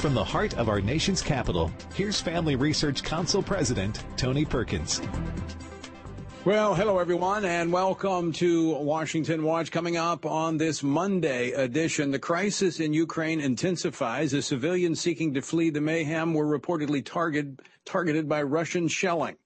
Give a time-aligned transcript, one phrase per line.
[0.00, 5.02] From the heart of our nation's capital, here's Family Research Council President Tony Perkins.
[6.46, 9.70] Well, hello everyone, and welcome to Washington Watch.
[9.70, 15.42] Coming up on this Monday edition, the crisis in Ukraine intensifies as civilians seeking to
[15.42, 19.36] flee the mayhem were reportedly target, targeted by Russian shelling.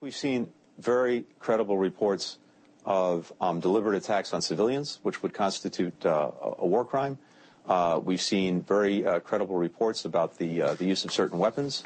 [0.00, 0.48] We've seen
[0.78, 2.38] very credible reports
[2.86, 7.18] of um, deliberate attacks on civilians, which would constitute uh, a war crime.
[7.70, 11.84] Uh, we've seen very uh, credible reports about the uh, the use of certain weapons.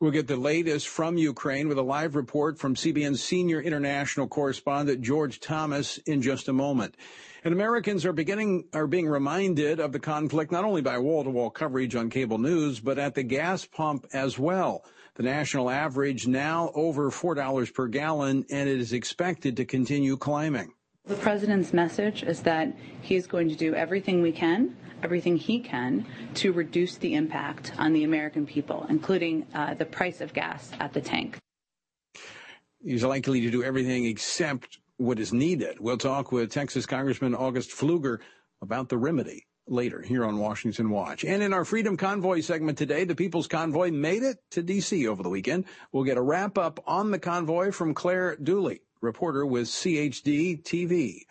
[0.00, 5.02] We'll get the latest from Ukraine with a live report from CBN's senior international correspondent
[5.02, 6.96] George Thomas in just a moment.
[7.44, 11.94] And Americans are beginning are being reminded of the conflict not only by wall-to-wall coverage
[11.94, 14.82] on cable news, but at the gas pump as well.
[15.16, 20.72] The national average now over $4 per gallon, and it is expected to continue climbing.
[21.06, 25.60] The president's message is that he is going to do everything we can, everything he
[25.60, 26.06] can,
[26.36, 30.94] to reduce the impact on the American people, including uh, the price of gas at
[30.94, 31.36] the tank.
[32.82, 35.78] He's likely to do everything except what is needed.
[35.78, 38.20] We'll talk with Texas Congressman August Pfluger
[38.62, 41.22] about the remedy later here on Washington Watch.
[41.22, 45.06] And in our Freedom Convoy segment today, the People's Convoy made it to D.C.
[45.06, 45.66] over the weekend.
[45.92, 51.22] We'll get a wrap up on the convoy from Claire Dooley, reporter with CHD TV.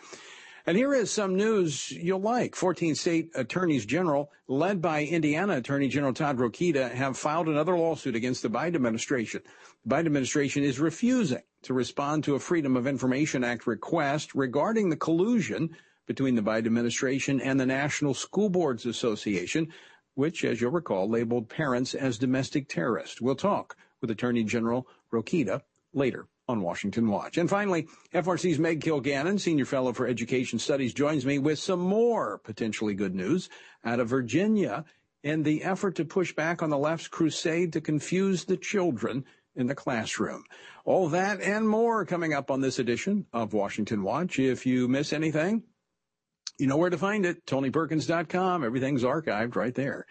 [0.65, 2.55] And here is some news you'll like.
[2.55, 8.15] 14 state attorneys general, led by Indiana Attorney General Todd Rokita, have filed another lawsuit
[8.15, 9.41] against the Biden administration.
[9.83, 14.89] The Biden administration is refusing to respond to a Freedom of Information Act request regarding
[14.89, 19.67] the collusion between the Biden administration and the National School Boards Association,
[20.15, 23.19] which, as you'll recall, labeled parents as domestic terrorists.
[23.19, 25.61] We'll talk with Attorney General Rokita
[25.93, 27.37] later on Washington Watch.
[27.37, 32.37] And finally, FRC's Meg Kilgannon, Senior Fellow for Education Studies, joins me with some more
[32.37, 33.49] potentially good news
[33.83, 34.85] out of Virginia
[35.23, 39.67] in the effort to push back on the left's crusade to confuse the children in
[39.67, 40.43] the classroom.
[40.85, 44.39] All that and more coming up on this edition of Washington Watch.
[44.39, 45.63] If you miss anything,
[46.57, 47.45] you know where to find it.
[47.45, 48.63] TonyPerkins.com.
[48.63, 50.05] Everything's archived right there.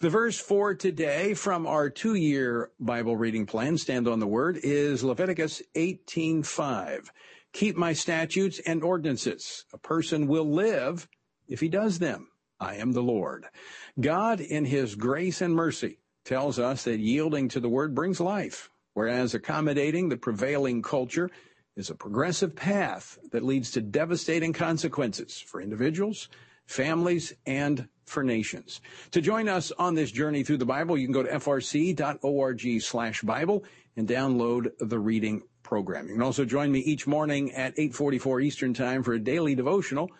[0.00, 4.58] The verse for today from our two year Bible reading plan, Stand on the Word,
[4.62, 7.10] is Leviticus 18:5.
[7.52, 9.64] Keep my statutes and ordinances.
[9.72, 11.06] A person will live
[11.46, 12.28] if he does them.
[12.58, 13.46] I am the Lord.
[14.00, 18.70] God, in his grace and mercy, tells us that yielding to the word brings life,
[18.94, 21.30] whereas accommodating the prevailing culture
[21.76, 26.28] is a progressive path that leads to devastating consequences for individuals,
[26.66, 28.80] families, and for nations.
[29.12, 33.22] To join us on this journey through the Bible, you can go to frc.org slash
[33.22, 33.64] Bible
[33.96, 36.08] and download the reading program.
[36.08, 40.10] You can also join me each morning at 844 Eastern Time for a daily devotional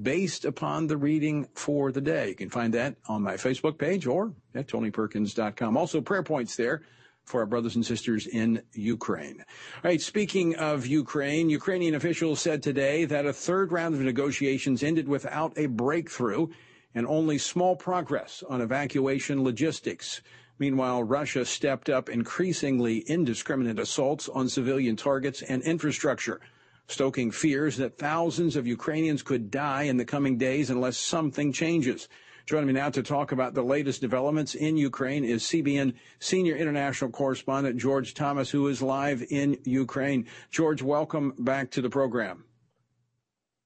[0.00, 2.28] based upon the reading for the day.
[2.28, 5.76] You can find that on my Facebook page or at tonyperkins.com.
[5.76, 6.82] Also prayer points there
[7.32, 9.38] for our brothers and sisters in Ukraine.
[9.40, 14.82] All right, speaking of Ukraine, Ukrainian officials said today that a third round of negotiations
[14.82, 16.48] ended without a breakthrough
[16.94, 20.20] and only small progress on evacuation logistics.
[20.58, 26.38] Meanwhile, Russia stepped up increasingly indiscriminate assaults on civilian targets and infrastructure,
[26.86, 32.08] stoking fears that thousands of Ukrainians could die in the coming days unless something changes.
[32.44, 37.10] Joining me now to talk about the latest developments in Ukraine is CBN senior international
[37.10, 40.26] correspondent George Thomas, who is live in Ukraine.
[40.50, 42.44] George, welcome back to the program.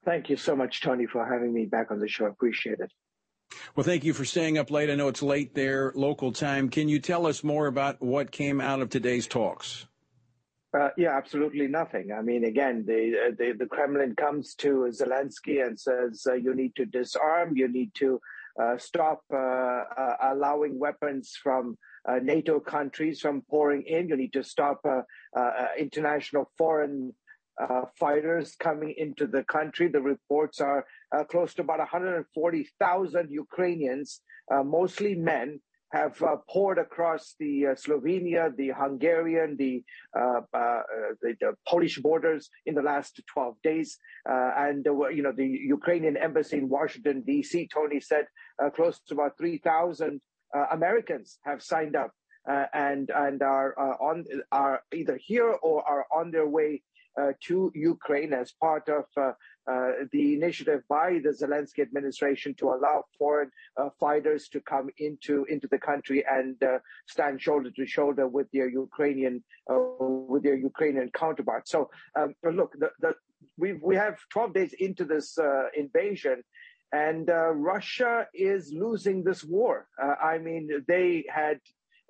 [0.05, 2.27] Thank you so much, Tony, for having me back on the show.
[2.27, 2.93] Appreciate it.
[3.75, 4.91] Well, thank you for staying up late.
[4.91, 6.69] I know it's late there, local time.
[6.69, 9.87] Can you tell us more about what came out of today's talks?
[10.77, 12.13] Uh, yeah, absolutely nothing.
[12.13, 16.75] I mean, again, the, the, the Kremlin comes to Zelensky and says, uh, "You need
[16.77, 17.57] to disarm.
[17.57, 18.21] You need to
[18.79, 21.77] stop uh, uh, allowing weapons from
[22.23, 24.09] NATO countries from pouring in.
[24.09, 24.81] You need to stop
[25.79, 27.13] international foreign
[27.99, 29.89] fighters coming into the country.
[29.89, 30.85] The reports are
[31.31, 34.21] close to about 140,000 Ukrainians,
[34.51, 35.61] mostly men,
[35.93, 39.85] have uh, poured across the uh, Slovenia, the Hungarian, the,
[40.19, 40.83] uh, uh
[41.23, 43.99] the, the Polish borders in the last 12 days,
[44.29, 47.69] uh, and you know the Ukrainian embassy in Washington D.C.
[47.73, 48.27] Tony said
[48.75, 50.21] close to about 3,000
[50.71, 52.13] Americans have signed up
[52.73, 56.83] and and are on are either here or are on their way
[57.43, 59.05] to Ukraine as part of
[59.69, 65.45] uh, the initiative by the Zelensky administration to allow foreign uh, fighters to come into
[65.47, 69.75] into the country and uh, stand shoulder to shoulder with their Ukrainian uh,
[70.33, 71.73] with their Ukrainian counterparts.
[71.73, 73.15] So um, look, the, the,
[73.59, 76.45] we we have 12 days into this uh, invasion.
[76.93, 79.89] And uh, Russia is losing this war.
[80.01, 81.59] Uh, I mean, they had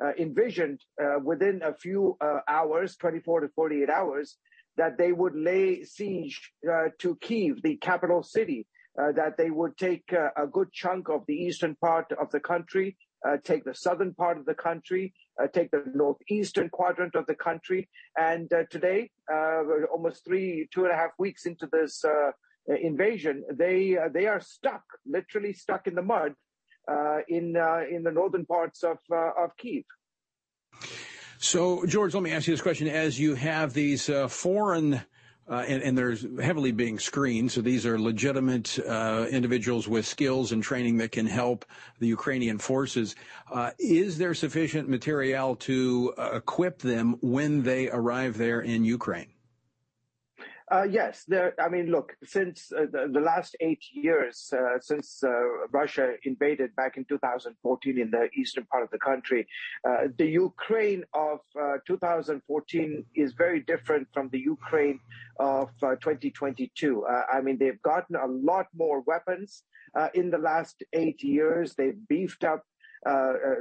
[0.05, 4.37] uh, envisioned uh, within a few uh, hours, 24 to 48 hours,
[4.77, 8.67] that they would lay siege uh, to Kiev, the capital city,
[9.15, 12.97] that they would take a good chunk of the eastern part of the country,
[13.45, 15.13] take the southern part of the country,
[15.53, 17.91] take the northeastern quadrant of the country.
[18.19, 19.11] And today,
[19.93, 22.31] almost three, two and a half weeks into this uh,
[22.69, 26.35] invasion, they uh, they are stuck, literally stuck in the mud
[26.89, 27.57] uh, in
[27.91, 29.85] in the northern parts of of Kiev.
[31.39, 35.03] So, George, let me ask you this question: As you have these foreign
[35.49, 37.53] uh, and, and, they're heavily being screened.
[37.53, 41.65] So these are legitimate uh, individuals with skills and training that can help
[42.01, 43.15] the Ukrainian forces.
[43.53, 49.36] Uh, is there sufficient material to equip them when they arrive there in Ukraine?
[50.69, 51.27] Uh, yes.
[51.63, 55.23] I mean, look, since uh, the, last eight years, uh, since
[55.71, 59.47] Russia invaded back in 2014 in the eastern part of the country,
[59.85, 64.99] the Ukraine of uh, 2014 is very different from the Ukraine
[65.39, 67.07] of 2022.
[67.07, 69.63] I mean, they've gotten a lot more weapons
[70.15, 71.75] in the last eight years.
[71.75, 72.65] They've beefed up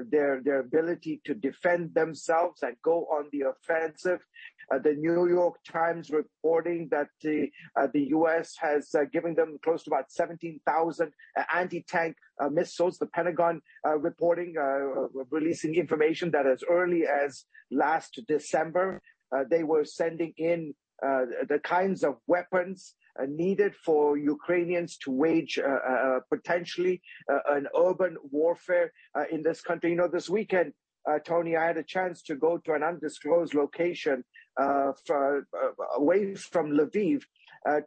[0.09, 4.19] their their ability to defend themselves and go on the offensive.
[4.73, 7.49] Uh, the New York Times reporting that the
[7.79, 8.55] uh, the U.S.
[8.59, 12.15] has uh, given them close to about 17,000 uh, anti-tank
[12.51, 12.97] missiles.
[12.97, 13.61] The Pentagon
[13.97, 14.55] reporting
[15.29, 19.01] releasing information that as early as last December
[19.49, 25.57] they were sending in the kinds of weapons uh, Uh, needed for Ukrainians to wage
[25.57, 27.01] uh, uh, uh potentially
[27.31, 28.91] uh, an urban warfare
[29.31, 29.91] in this country.
[29.91, 30.73] You know, this weekend,
[31.25, 34.23] Tony, I had a chance to go to an undisclosed location
[35.05, 35.47] for,
[35.95, 37.21] away from Lviv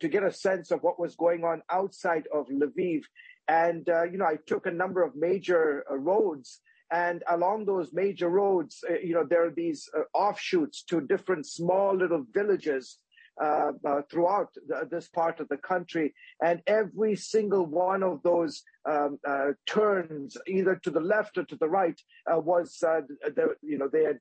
[0.00, 3.02] to get a sense of what was going on outside of Lviv.
[3.48, 6.60] And, you know, I took a number of major roads
[6.90, 11.46] and along those major roads, uh, you know, there are these uh, offshoots to different
[11.46, 12.98] small little villages
[13.40, 16.14] uh, uh, throughout the, this part of the country.
[16.43, 21.56] And every single one of those um, uh, turns, either to the left or to
[21.56, 21.99] the right,
[22.31, 23.00] uh, was, uh,
[23.37, 24.19] the, you know, they had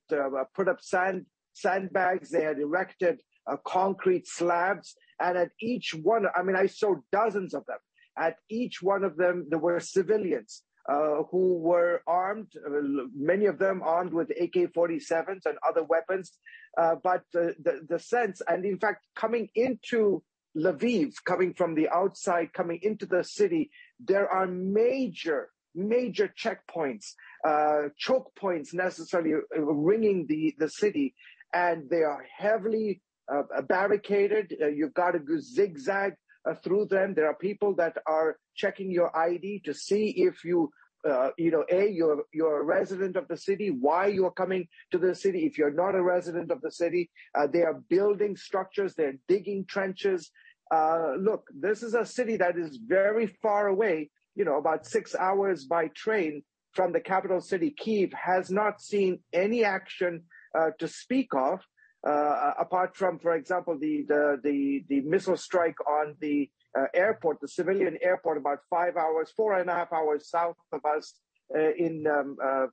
[0.56, 3.20] put up sand, sandbags, they had erected
[3.66, 4.96] concrete slabs.
[5.20, 7.80] And at each one, I mean, I saw dozens of them.
[8.18, 10.64] At each one of them, there were civilians.
[10.90, 12.70] Uh, who were armed, uh,
[13.14, 16.38] many of them armed with AK-47s and other weapons.
[16.78, 17.54] Uh, but the,
[17.90, 20.24] the sense, and in fact, coming into
[20.56, 23.70] Lviv, coming from the outside, coming into the city,
[24.00, 27.14] there are major, major checkpoints,
[27.46, 31.14] uh, choke points necessarily ringing the, the city,
[31.54, 34.56] and they are heavily uh, barricaded.
[34.62, 36.14] Uh, you've got to go zigzag
[36.56, 37.14] through them.
[37.14, 40.72] There are people that are checking your ID to see if you
[41.08, 43.70] uh, you know, a you're you're a resident of the city.
[43.70, 45.46] Why you're coming to the city?
[45.46, 48.94] If you're not a resident of the city, uh, they are building structures.
[48.96, 50.32] They're digging trenches.
[50.74, 54.10] Uh, look, this is a city that is very far away.
[54.36, 56.44] You know, about six hours by train
[56.74, 58.12] from the capital city, Kiev.
[58.14, 60.24] Has not seen any action
[60.58, 61.62] uh, to speak of.
[62.06, 67.40] Uh, apart from, for example, the, the the the missile strike on the uh, airport,
[67.42, 71.16] the civilian airport, about five hours, four and a half hours south of us
[71.56, 72.68] uh, in um, uh,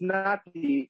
[0.00, 0.88] Vinnytsia.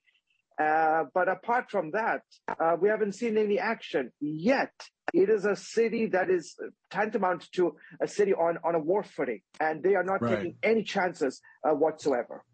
[0.60, 2.22] Uh, but apart from that,
[2.60, 4.72] uh, we haven't seen any action yet.
[5.12, 6.54] It is a city that is
[6.90, 10.36] tantamount to a city on, on a war footing, and they are not right.
[10.36, 12.44] taking any chances uh, whatsoever.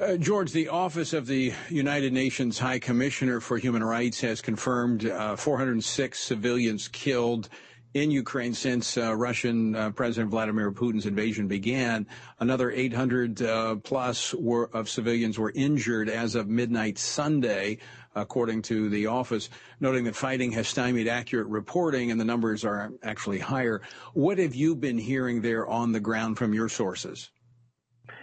[0.00, 5.04] Uh, George, the Office of the United Nations High Commissioner for Human Rights has confirmed
[5.04, 7.50] uh, 406 civilians killed
[7.92, 12.06] in Ukraine since uh, Russian uh, President Vladimir Putin's invasion began.
[12.38, 17.76] Another 800 uh, plus were, of civilians were injured as of midnight Sunday,
[18.14, 22.90] according to the office, noting that fighting has stymied accurate reporting and the numbers are
[23.02, 23.82] actually higher.
[24.14, 27.28] What have you been hearing there on the ground from your sources?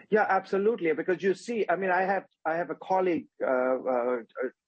[0.10, 0.94] Yeah, absolutely.
[0.94, 4.18] Because you see, I mean, I have I have a colleague uh, uh,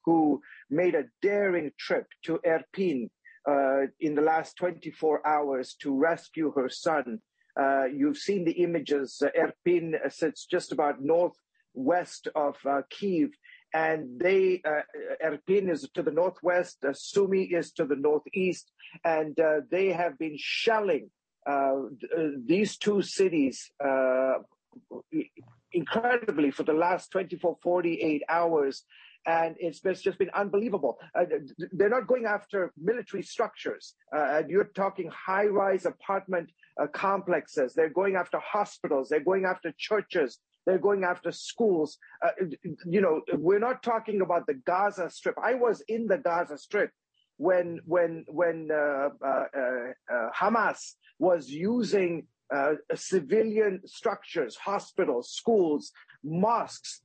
[0.04, 3.10] who made a daring trip to Irpin
[3.48, 7.20] uh, in the last 24 hours to rescue her son.
[7.60, 9.22] Uh, you've seen the images.
[9.24, 13.30] Uh, Irpin sits just about northwest of uh, Kiev,
[13.74, 14.82] and they uh,
[15.24, 18.72] Irpin is to the northwest, uh, Sumy is to the northeast,
[19.06, 21.10] and uh, they have been shelling
[22.46, 23.72] these two cities
[25.72, 28.84] incredibly for the last 24, 48 hours
[29.26, 30.98] and it's just been unbelievable.
[31.14, 31.26] Uh,
[31.74, 33.96] they're not going after military structures.
[34.16, 36.50] Uh, you're talking high-rise apartment
[36.82, 37.74] uh, complexes.
[37.74, 39.10] They're going after hospitals.
[39.10, 40.40] They're going after churches.
[40.66, 41.98] They're going after schools.
[42.26, 42.32] Uh,
[42.86, 45.36] you know, we're not talking about the Gaza Strip.
[45.44, 46.92] I was in the Gaza Strip
[47.38, 55.92] when when when uh, uh Hamas was using uh, civilian structures, hospitals, schools,
[56.24, 57.02] mosques.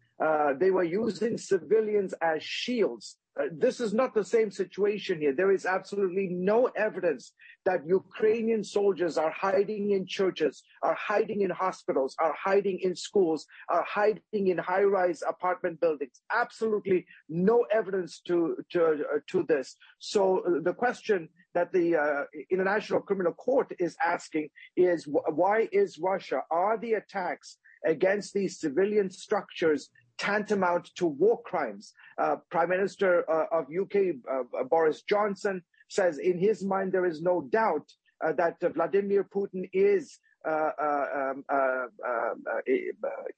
[0.60, 5.34] they were using civilians as shields uh, this is not the same situation here.
[5.34, 7.32] There is absolutely no evidence
[7.64, 13.46] that Ukrainian soldiers are hiding in churches, are hiding in hospitals, are hiding in schools,
[13.68, 16.20] are hiding in high-rise apartment buildings.
[16.30, 19.76] Absolutely no evidence to to uh, to this.
[19.98, 25.98] So uh, the question that the uh, International Criminal Court is asking is why is
[25.98, 31.92] Russia are the attacks against these civilian structures tantamount to war crimes.
[32.18, 37.20] Uh, Prime Minister uh, of UK, uh, Boris Johnson, says in his mind there is
[37.22, 37.92] no doubt
[38.24, 41.86] uh, that Vladimir Putin is Uh, uh, um, uh,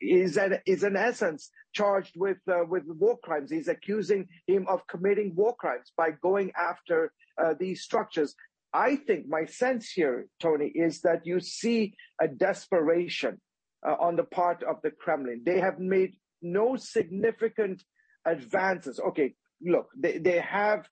[0.01, 3.49] is, an, is in essence charged with with war crimes.
[3.51, 7.13] He's accusing him of committing war crimes by going after
[7.61, 8.35] these structures.
[8.73, 13.41] I think my sense here, Tony, is that you see a desperation
[13.87, 15.43] uh, on the part of the Kremlin.
[15.45, 17.83] They have made no significant
[18.25, 19.01] advances.
[19.01, 20.89] Okay, look, they, they have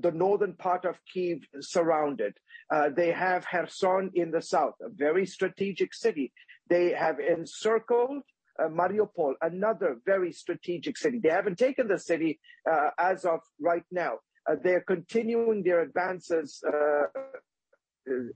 [0.00, 2.34] the northern part of Kiev surrounded.
[2.72, 6.32] Uh, they have Kherson in the south, a very strategic city.
[6.68, 8.22] They have encircled
[8.58, 11.18] uh, Mariupol, another very strategic city.
[11.18, 14.18] They haven't taken the city uh, as of right now.
[14.48, 17.06] Uh, they're continuing their advances, uh,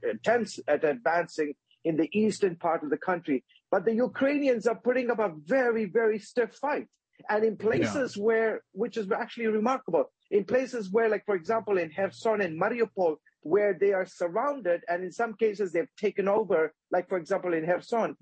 [0.09, 3.45] attempts at advancing in the eastern part of the country.
[3.71, 6.89] But the Ukrainians are putting up a very, very stiff fight.
[7.29, 8.23] And in places yeah.
[8.23, 13.17] where, which is actually remarkable, in places where, like, for example, in Kherson and Mariupol,
[13.43, 17.65] where they are surrounded, and in some cases they've taken over, like, for example, in
[17.67, 18.17] Kherson,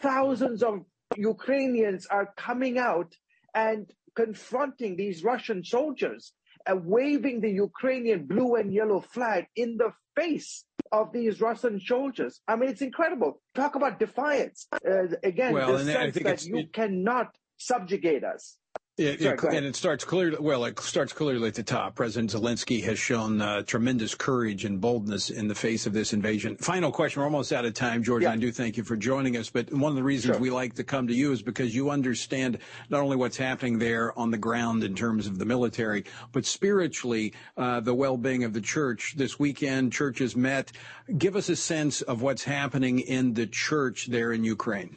[0.00, 0.84] thousands of
[1.16, 3.14] Ukrainians are coming out
[3.54, 6.32] and confronting these Russian soldiers
[6.66, 12.40] and waving the Ukrainian blue and yellow flag in the face of these Russian soldiers.
[12.46, 13.40] I mean, it's incredible.
[13.54, 14.66] Talk about defiance.
[14.72, 17.28] Uh, again, well, the sense that you cannot
[17.58, 18.56] subjugate us.
[18.96, 20.38] It, Sorry, it, and it starts clearly.
[20.40, 21.94] Well, it starts clearly at the top.
[21.94, 26.56] President Zelensky has shown uh, tremendous courage and boldness in the face of this invasion.
[26.56, 27.20] Final question.
[27.20, 28.24] We're almost out of time, George.
[28.24, 28.32] Yeah.
[28.32, 29.50] I do thank you for joining us.
[29.50, 30.42] But one of the reasons sure.
[30.42, 32.58] we like to come to you is because you understand
[32.90, 37.34] not only what's happening there on the ground in terms of the military, but spiritually
[37.56, 39.14] uh, the well-being of the church.
[39.16, 40.72] This weekend, churches met.
[41.16, 44.96] Give us a sense of what's happening in the church there in Ukraine.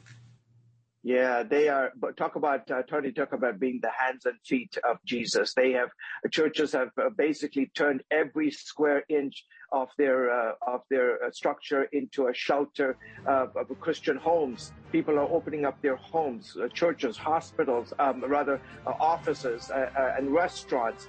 [1.04, 1.92] Yeah, they are.
[2.00, 3.12] But talk about uh, Tony.
[3.12, 5.56] Talk about being the hands and feet of Jesus.
[5.56, 5.90] They have
[6.30, 11.86] churches have uh, basically turned every square inch of their uh, of their uh, structure
[11.92, 14.74] into a shelter of Christian homes.
[14.92, 21.08] People are opening up their homes, uh, churches, hospitals, um, rather uh, offices and restaurants.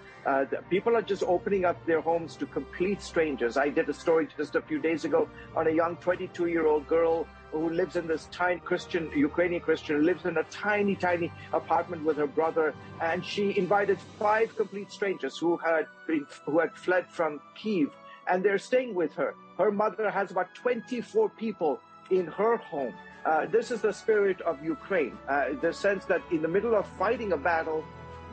[0.70, 3.58] people are just opening up their homes to complete strangers.
[3.58, 6.86] I did a story just a few days ago on a young 22 year old
[6.86, 12.04] girl who lives in this tiny Christian, Ukrainian Christian, lives in a tiny, tiny apartment
[12.04, 12.74] with her brother.
[13.00, 17.90] And she invited five complete strangers who had been, who had fled from Kiev
[18.26, 19.34] and they're staying with her.
[19.58, 21.80] Her mother has about 24 people
[22.10, 22.94] in her home.
[23.24, 26.86] Uh, this is the spirit of Ukraine, uh, the sense that in the middle of
[26.98, 27.84] fighting a battle,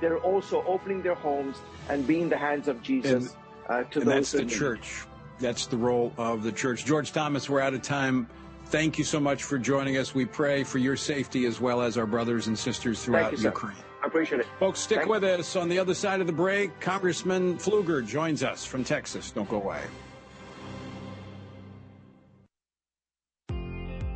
[0.02, 1.58] they're also opening their homes
[1.90, 3.36] and being the hands of Jesus
[3.68, 4.32] and, uh, to and those.
[4.32, 5.06] That's the church.
[5.40, 6.86] That's the role of the church.
[6.86, 8.28] George Thomas, we're out of time.
[8.70, 10.14] Thank you so much for joining us.
[10.14, 13.76] We pray for your safety as well as our brothers and sisters throughout you, Ukraine.
[14.04, 14.48] I appreciate it.
[14.60, 15.56] Folks, stick with us.
[15.56, 19.32] On the other side of the break, Congressman Pfluger joins us from Texas.
[19.32, 19.82] Don't go away.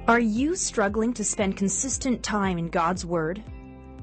[0.07, 3.41] Are you struggling to spend consistent time in God's Word?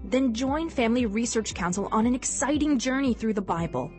[0.03, 3.93] Then join Family Research Council on an exciting journey through the Bible.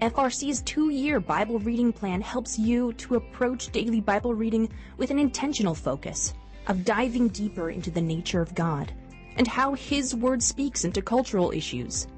[0.00, 5.20] FRC's two year Bible reading plan helps you to approach daily Bible reading with an
[5.20, 6.34] intentional focus
[6.66, 8.92] of diving deeper into the nature of God
[9.36, 12.08] and how His Word speaks into cultural issues.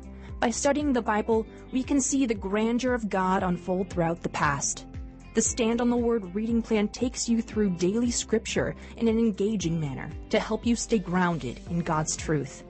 [0.40, 4.87] By studying the Bible, we can see the grandeur of God unfold throughout the past.
[5.35, 9.78] The Stand on the Word reading plan takes you through daily scripture in an engaging
[9.78, 12.64] manner to help you stay grounded in God's truth.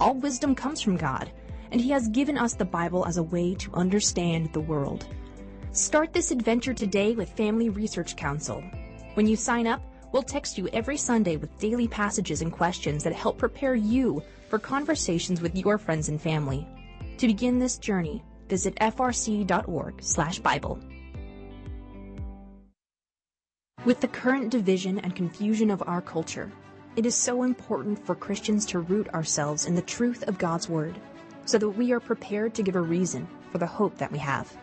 [0.00, 1.30] All wisdom comes from God
[1.70, 5.06] and He has given us the Bible as a way to understand the world.
[5.72, 8.62] Start this adventure today with Family Research Council.
[9.14, 9.82] When you sign up,
[10.12, 14.58] we'll text you every Sunday with daily passages and questions that help prepare you for
[14.58, 16.66] conversations with your friends and family.
[17.18, 20.78] To begin this journey, visit frc.org/bible.
[23.84, 26.50] With the current division and confusion of our culture,
[26.96, 30.98] it is so important for Christians to root ourselves in the truth of God's Word
[31.48, 34.54] so that we are prepared to give a reason for the hope that we have.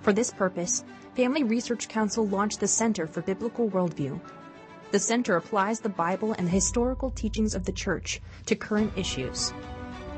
[0.00, 4.20] For this purpose, Family Research Council launched the Center for Biblical Worldview.
[4.90, 9.52] The center applies the Bible and the historical teachings of the Church to current issues.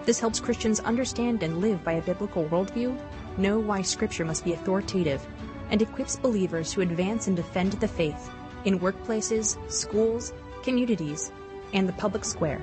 [0.07, 2.99] This helps Christians understand and live by a biblical worldview,
[3.37, 5.27] know why Scripture must be authoritative,
[5.69, 8.31] and equips believers to advance and defend the faith
[8.65, 10.33] in workplaces, schools,
[10.63, 11.33] communities,
[11.75, 12.63] and the public square.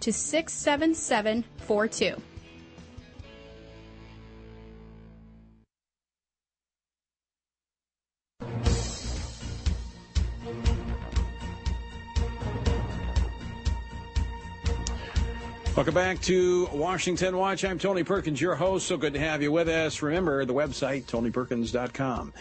[0.00, 2.20] to 67742.
[15.76, 17.64] Welcome back to Washington Watch.
[17.64, 18.86] I'm Tony Perkins, your host.
[18.86, 20.02] So good to have you with us.
[20.02, 22.32] Remember the website, tonyperkins.com.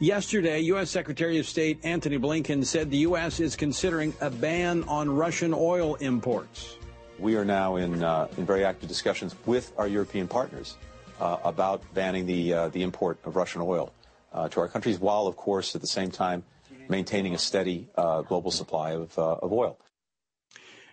[0.00, 0.90] Yesterday, U.S.
[0.90, 3.38] Secretary of State Antony Blinken said the U.S.
[3.38, 6.78] is considering a ban on Russian oil imports.
[7.20, 10.76] We are now in, uh, in very active discussions with our European partners
[11.20, 13.92] uh, about banning the, uh, the import of Russian oil
[14.50, 16.44] to our countries, while, of course, at the same time
[16.88, 17.88] maintaining a steady
[18.28, 19.76] global supply of, of oil.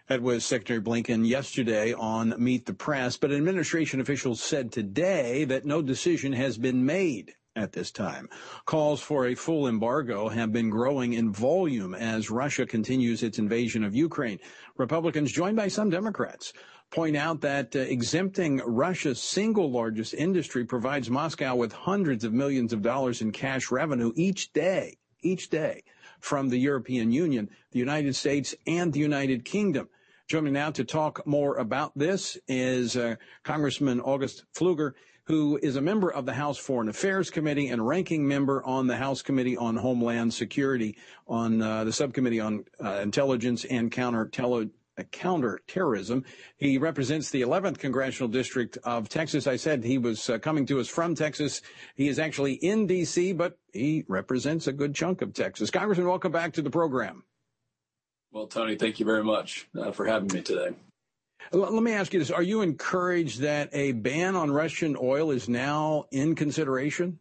[0.07, 5.65] That was Secretary Blinken yesterday on Meet the Press, but administration officials said today that
[5.65, 8.29] no decision has been made at this time.
[8.65, 13.83] Calls for a full embargo have been growing in volume as Russia continues its invasion
[13.83, 14.39] of Ukraine.
[14.77, 16.53] Republicans, joined by some Democrats,
[16.91, 22.71] point out that uh, exempting Russia's single largest industry provides Moscow with hundreds of millions
[22.71, 25.83] of dollars in cash revenue each day, each day
[26.19, 29.89] from the European Union, the United States, and the United Kingdom.
[30.27, 34.91] Joining now to talk more about this is uh, Congressman August Pfluger,
[35.27, 38.95] who is a member of the House Foreign Affairs Committee and ranking member on the
[38.95, 46.23] House Committee on Homeland Security, on uh, the Subcommittee on uh, Intelligence and uh, counterterrorism.
[46.55, 49.47] He represents the 11th congressional district of Texas.
[49.47, 51.61] I said he was uh, coming to us from Texas.
[51.95, 55.69] He is actually in D.C., but he represents a good chunk of Texas.
[55.69, 57.25] Congressman, welcome back to the program.
[58.31, 60.73] Well, Tony, thank you very much uh, for having me today.
[61.51, 62.31] Let me ask you this.
[62.31, 67.19] Are you encouraged that a ban on Russian oil is now in consideration?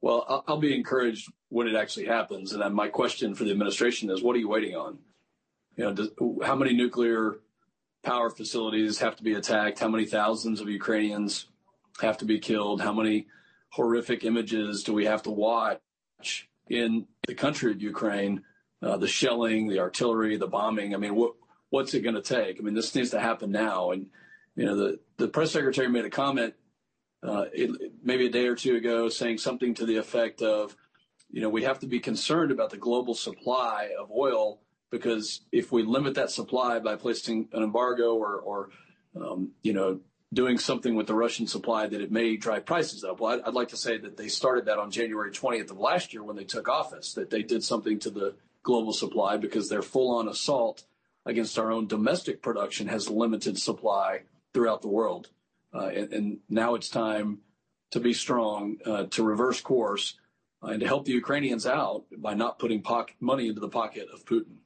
[0.00, 2.52] Well, I'll be encouraged when it actually happens.
[2.52, 4.98] And my question for the administration is, what are you waiting on?
[5.76, 7.40] You know, how many nuclear
[8.02, 9.78] power facilities have to be attacked?
[9.78, 11.46] How many thousands of Ukrainians
[12.00, 12.80] have to be killed?
[12.80, 13.26] How many
[13.70, 15.80] horrific images do we have to watch
[16.68, 18.42] in the country of Ukraine
[18.82, 20.94] uh, the shelling, the artillery, the bombing.
[20.94, 21.34] I mean, what
[21.70, 22.58] what's it going to take?
[22.58, 23.90] I mean, this needs to happen now.
[23.90, 24.06] And
[24.54, 26.54] you know, the the press secretary made a comment
[27.22, 30.76] uh, it, maybe a day or two ago, saying something to the effect of,
[31.30, 35.70] you know, we have to be concerned about the global supply of oil because if
[35.70, 38.70] we limit that supply by placing an embargo or, or
[39.16, 40.00] um, you know,
[40.32, 43.20] doing something with the Russian supply that it may drive prices up.
[43.20, 46.12] Well, I'd, I'd, like to say that they started that on January 20th of last
[46.12, 49.82] year when they took office, that they did something to the global supply because their
[49.82, 50.84] full on assault
[51.26, 54.22] against our own domestic production has limited supply
[54.54, 55.28] throughout the world.
[55.72, 57.38] Uh, and, now it's time
[57.92, 60.18] to be strong, uh, to reverse course,
[60.62, 62.84] uh, and to help the Ukrainians out by not putting
[63.20, 64.59] money into the pocket of Putin.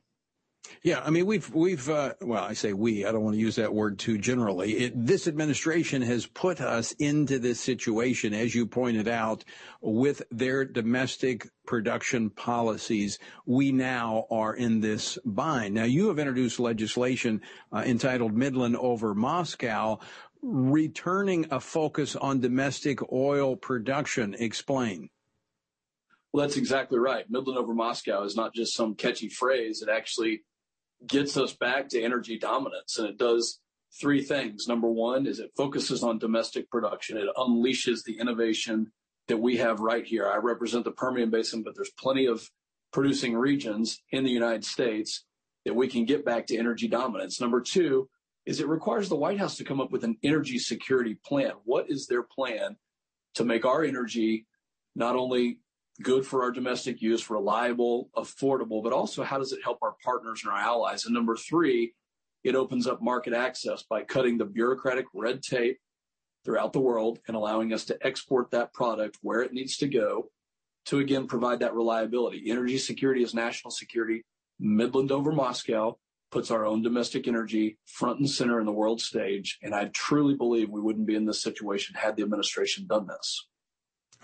[0.83, 3.05] Yeah, I mean we've we've uh, well, I say we.
[3.05, 4.73] I don't want to use that word too generally.
[4.73, 9.45] It, this administration has put us into this situation, as you pointed out,
[9.81, 13.19] with their domestic production policies.
[13.47, 15.75] We now are in this bind.
[15.75, 17.41] Now you have introduced legislation
[17.73, 19.99] uh, entitled Midland over Moscow,
[20.43, 24.35] returning a focus on domestic oil production.
[24.35, 25.09] Explain.
[26.33, 27.25] Well, that's exactly right.
[27.31, 29.83] Midland over Moscow is not just some catchy phrase.
[29.83, 30.43] It actually
[31.07, 32.99] gets us back to energy dominance.
[32.99, 33.61] And it does
[34.01, 34.67] three things.
[34.67, 37.17] Number one is it focuses on domestic production.
[37.17, 38.93] It unleashes the innovation
[39.29, 40.29] that we have right here.
[40.29, 42.49] I represent the Permian Basin, but there's plenty of
[42.93, 45.25] producing regions in the United States
[45.65, 47.41] that we can get back to energy dominance.
[47.41, 48.09] Number two
[48.47, 51.53] is it requires the White House to come up with an energy security plan.
[51.65, 52.77] What is their plan
[53.35, 54.47] to make our energy
[54.95, 55.59] not only
[56.03, 60.43] good for our domestic use, reliable, affordable, but also how does it help our partners
[60.45, 61.05] and our allies?
[61.05, 61.95] And number three,
[62.43, 65.79] it opens up market access by cutting the bureaucratic red tape
[66.45, 70.31] throughout the world and allowing us to export that product where it needs to go
[70.87, 72.51] to again provide that reliability.
[72.51, 74.23] Energy security is national security.
[74.61, 75.97] Midland over Moscow
[76.31, 79.59] puts our own domestic energy front and center in the world stage.
[79.63, 83.47] And I truly believe we wouldn't be in this situation had the administration done this.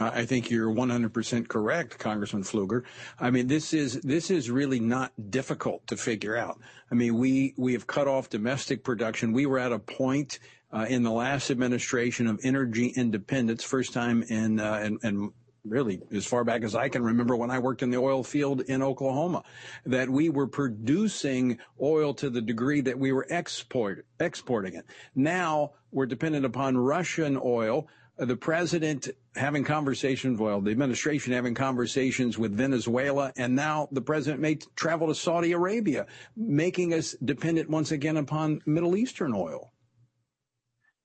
[0.01, 2.85] I think you're 100% correct, Congressman Pfluger.
[3.19, 6.59] I mean, this is this is really not difficult to figure out.
[6.91, 9.33] I mean, we we have cut off domestic production.
[9.33, 10.39] We were at a point
[10.73, 15.33] uh, in the last administration of energy independence, first time in, uh, in, in
[15.65, 18.63] really as far back as I can remember when I worked in the oil field
[18.63, 19.43] in Oklahoma,
[19.85, 24.87] that we were producing oil to the degree that we were export, exporting it.
[25.15, 27.89] Now we're dependent upon Russian oil
[28.21, 34.01] Uh, the president having conversations, well, the administration having conversations with Venezuela, and now the
[34.01, 36.07] president may travel to Saudi Arabia,
[36.37, 39.73] making us dependent once again upon Middle Eastern oil.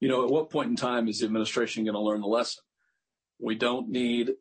[0.01, 2.63] You know, at what point in time is the administration going to learn the lesson?
[3.39, 4.31] We don't need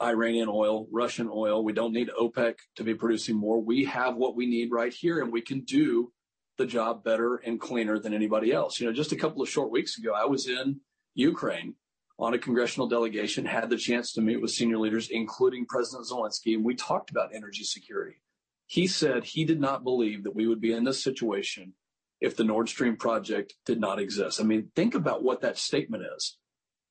[0.00, 1.64] Iranian oil, Russian oil.
[1.64, 3.60] We don't need OPEC to be producing more.
[3.60, 6.12] We have what we need right here, and we can do
[6.56, 8.78] the job better and cleaner than anybody else.
[8.78, 10.80] You know, just a couple of short weeks ago, I was in
[11.14, 11.74] Ukraine
[12.20, 16.54] on a congressional delegation, had the chance to meet with senior leaders, including President Zelensky,
[16.54, 18.20] and we talked about energy security.
[18.66, 21.72] He said he did not believe that we would be in this situation
[22.20, 24.38] if the Nord Stream project did not exist.
[24.38, 26.36] I mean, think about what that statement is.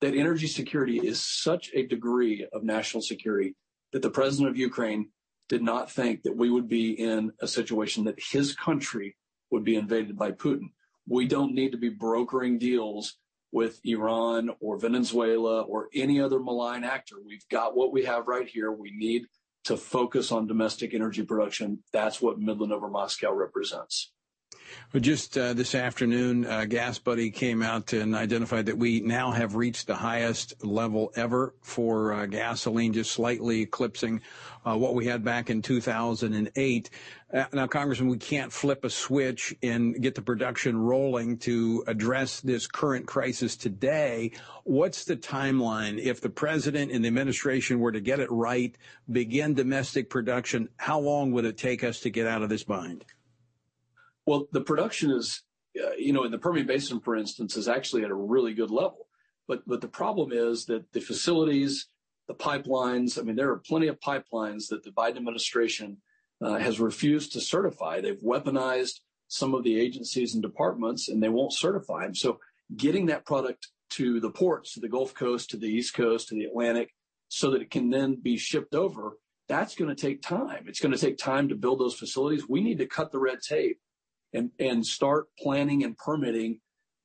[0.01, 3.55] That energy security is such a degree of national security
[3.91, 5.09] that the president of Ukraine
[5.47, 9.15] did not think that we would be in a situation that his country
[9.51, 10.69] would be invaded by Putin.
[11.07, 13.17] We don't need to be brokering deals
[13.51, 17.15] with Iran or Venezuela or any other malign actor.
[17.25, 18.71] We've got what we have right here.
[18.71, 19.25] We need
[19.65, 21.83] to focus on domestic energy production.
[21.91, 24.11] That's what Midland over Moscow represents.
[24.91, 29.53] Well, just uh, this afternoon, uh, GasBuddy came out and identified that we now have
[29.53, 34.21] reached the highest level ever for uh, gasoline, just slightly eclipsing
[34.65, 36.89] uh, what we had back in 2008.
[37.31, 42.41] Uh, now, Congressman, we can't flip a switch and get the production rolling to address
[42.41, 44.31] this current crisis today.
[44.63, 45.99] What's the timeline?
[46.03, 48.75] If the president and the administration were to get it right,
[49.11, 53.05] begin domestic production, how long would it take us to get out of this bind?
[54.29, 55.41] Well, the production is,
[55.83, 58.69] uh, you know, in the Permian Basin, for instance, is actually at a really good
[58.69, 59.07] level.
[59.47, 61.87] But but the problem is that the facilities,
[62.27, 63.17] the pipelines.
[63.17, 65.97] I mean, there are plenty of pipelines that the Biden administration
[66.43, 68.01] uh, has refused to certify.
[68.01, 72.13] They've weaponized some of the agencies and departments, and they won't certify them.
[72.13, 72.37] So
[72.77, 76.35] getting that product to the ports, to the Gulf Coast, to the East Coast, to
[76.35, 76.93] the Atlantic,
[77.29, 80.65] so that it can then be shipped over, that's going to take time.
[80.67, 82.47] It's going to take time to build those facilities.
[82.47, 83.79] We need to cut the red tape
[84.33, 86.59] and, start planning and permitting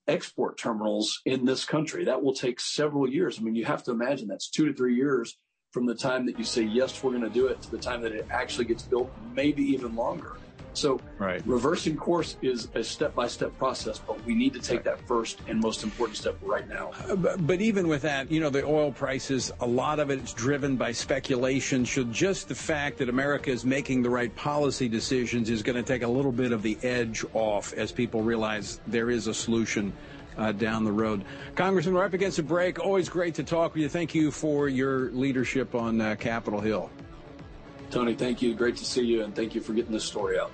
[0.06, 2.04] export terminals in this country.
[2.04, 3.38] That will take several years.
[3.38, 5.38] I mean, you have to imagine that's two to three years
[5.72, 8.02] from the time that you say, yes, we're going to do it to the time
[8.02, 10.37] that it actually gets built, maybe even longer.
[10.74, 11.42] So right.
[11.46, 15.84] reversing course is a step-by-step process, but we need to take that first and most
[15.84, 16.90] important step right now.
[17.08, 20.22] Uh, but, but, even with that, you know, the oil prices, a lot of it
[20.22, 21.84] is driven by speculation.
[21.84, 25.82] Should just the fact that America is making the right policy decisions is going to
[25.82, 29.92] take a little bit of the edge off as people realize there is a solution
[30.37, 31.24] uh, down the road.
[31.54, 32.78] Congressman, we're up against a break.
[32.78, 33.88] Always great to talk with you.
[33.88, 36.90] Thank you for your leadership on uh, Capitol Hill.
[37.90, 38.54] Tony, thank you.
[38.54, 40.50] Great to see you, and thank you for getting this story out.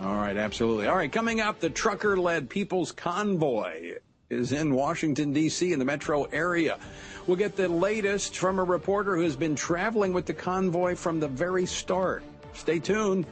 [0.00, 0.86] All right, absolutely.
[0.86, 3.94] All right, coming up, the trucker led People's Convoy
[4.30, 6.78] is in Washington, D.C., in the metro area.
[7.26, 11.18] We'll get the latest from a reporter who has been traveling with the convoy from
[11.18, 12.22] the very start.
[12.52, 13.26] Stay tuned.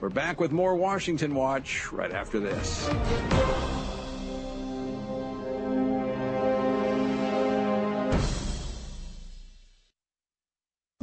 [0.00, 2.88] We're back with more Washington Watch right after this.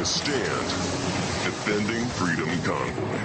[0.00, 0.66] A stand,
[1.44, 3.20] defending Freedom Convoy.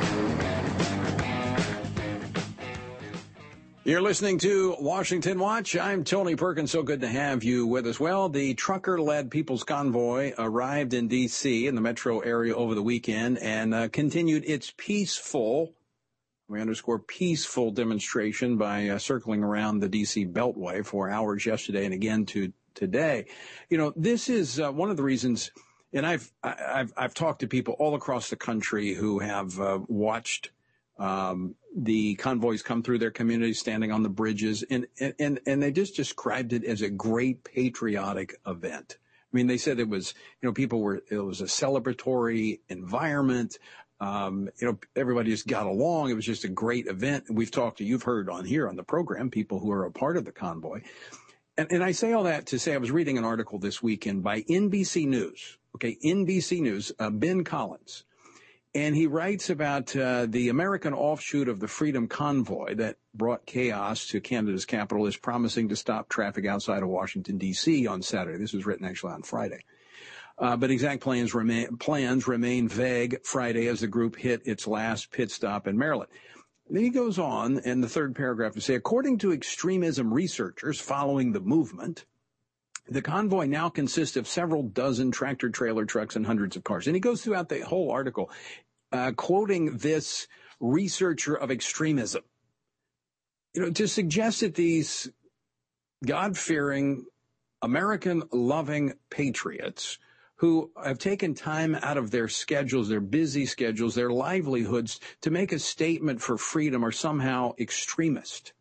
[3.86, 5.78] You're listening to Washington Watch.
[5.78, 6.72] I'm Tony Perkins.
[6.72, 7.98] So good to have you with us.
[7.98, 11.66] Well, the trucker led People's Convoy arrived in D.C.
[11.66, 15.74] in the metro area over the weekend and uh, continued its peaceful,
[16.50, 20.26] we underscore peaceful demonstration by uh, circling around the D.C.
[20.26, 23.28] Beltway for hours yesterday and again to today.
[23.70, 25.52] You know, this is uh, one of the reasons
[25.96, 30.52] and I've I've I've talked to people all across the country who have uh, watched
[30.98, 35.72] um, the convoys come through their communities, standing on the bridges, and and and they
[35.72, 38.98] just described it as a great patriotic event.
[39.00, 43.58] I mean, they said it was you know people were it was a celebratory environment.
[44.02, 46.10] Um, you know, everybody just got along.
[46.10, 47.26] It was just a great event.
[47.30, 50.18] We've talked to, you've heard on here on the program, people who are a part
[50.18, 50.82] of the convoy.
[51.58, 54.22] And, and I say all that to say I was reading an article this weekend
[54.22, 58.06] by NBC News, Okay, NBC News, uh, Ben Collins.
[58.74, 64.08] And he writes about uh, the American offshoot of the Freedom Convoy that brought chaos
[64.08, 67.88] to Canada's capital is promising to stop traffic outside of Washington, D.C.
[67.88, 68.38] on Saturday.
[68.38, 69.66] This was written actually on Friday.
[70.38, 75.12] Uh, but exact plans remain, plans remain vague Friday as the group hit its last
[75.12, 76.10] pit stop in Maryland.
[76.70, 81.34] Then he goes on in the third paragraph to say, according to extremism researchers following
[81.34, 82.06] the movement,
[82.88, 86.88] the convoy now consists of several dozen tractor trailer trucks and hundreds of cars.
[86.88, 88.30] And he goes throughout the whole article,
[88.92, 90.28] uh, quoting this
[90.60, 92.24] researcher of extremism,
[93.54, 95.10] you know, to suggest that these
[96.06, 97.06] God fearing,
[97.62, 99.98] American loving patriots
[100.38, 105.52] who have taken time out of their schedules, their busy schedules, their livelihoods to make
[105.52, 108.54] a statement for freedom are somehow extremist.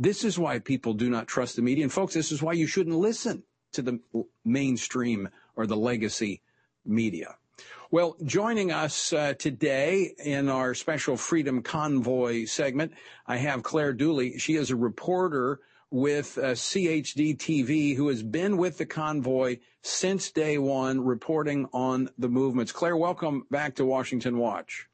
[0.00, 1.84] This is why people do not trust the media.
[1.84, 4.00] And folks, this is why you shouldn't listen to the
[4.46, 6.40] mainstream or the legacy
[6.86, 7.36] media.
[7.90, 12.92] Well, joining us uh, today in our special Freedom Convoy segment,
[13.26, 14.38] I have Claire Dooley.
[14.38, 15.60] She is a reporter
[15.90, 22.08] with uh, CHD TV who has been with the convoy since day one, reporting on
[22.16, 22.72] the movements.
[22.72, 24.88] Claire, welcome back to Washington Watch.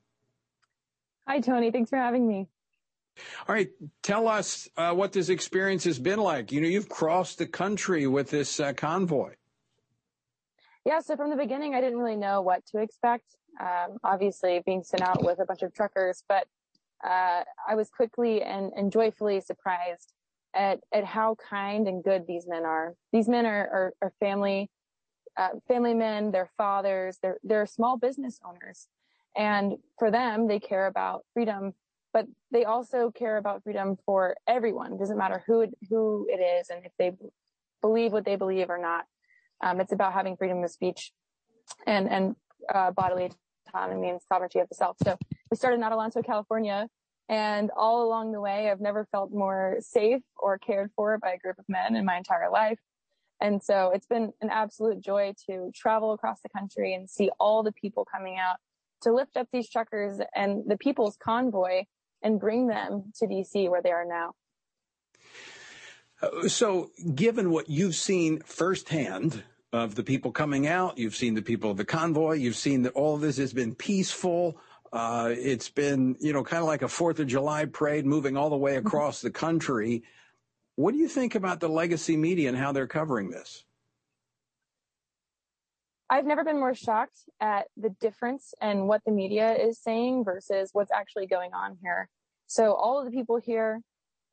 [1.28, 1.70] Hi, Tony.
[1.70, 2.48] Thanks for having me.
[3.48, 3.70] All right,
[4.02, 6.52] tell us uh, what this experience has been like.
[6.52, 9.34] You know, you've crossed the country with this uh, convoy.
[10.84, 13.24] Yeah, so from the beginning, I didn't really know what to expect.
[13.60, 16.46] Um, obviously, being sent out with a bunch of truckers, but
[17.04, 20.12] uh, I was quickly and, and joyfully surprised
[20.54, 22.94] at, at how kind and good these men are.
[23.12, 24.70] These men are, are, are family
[25.36, 28.88] uh, family men, they're fathers, they're, they're small business owners.
[29.36, 31.74] And for them, they care about freedom,
[32.16, 34.94] but they also care about freedom for everyone.
[34.94, 37.12] It doesn't matter who it, who it is and if they
[37.82, 39.04] believe what they believe or not.
[39.62, 41.12] Um, it's about having freedom of speech
[41.86, 42.34] and, and,
[42.74, 43.32] uh, bodily
[43.68, 44.96] autonomy and sovereignty of the self.
[45.04, 45.18] So
[45.50, 46.88] we started in Adelanto, California,
[47.28, 51.38] and all along the way, I've never felt more safe or cared for by a
[51.38, 52.78] group of men in my entire life.
[53.42, 57.62] And so it's been an absolute joy to travel across the country and see all
[57.62, 58.56] the people coming out
[59.02, 61.84] to lift up these truckers and the people's convoy
[62.26, 64.34] and bring them to DC where they are now.
[66.20, 71.42] Uh, so, given what you've seen firsthand of the people coming out, you've seen the
[71.42, 74.58] people of the convoy, you've seen that all of this has been peaceful.
[74.92, 78.50] Uh, it's been, you know, kind of like a Fourth of July parade moving all
[78.50, 78.86] the way mm-hmm.
[78.86, 80.02] across the country.
[80.74, 83.64] What do you think about the legacy media and how they're covering this?
[86.10, 90.70] I've never been more shocked at the difference and what the media is saying versus
[90.72, 92.08] what's actually going on here.
[92.46, 93.80] So all of the people here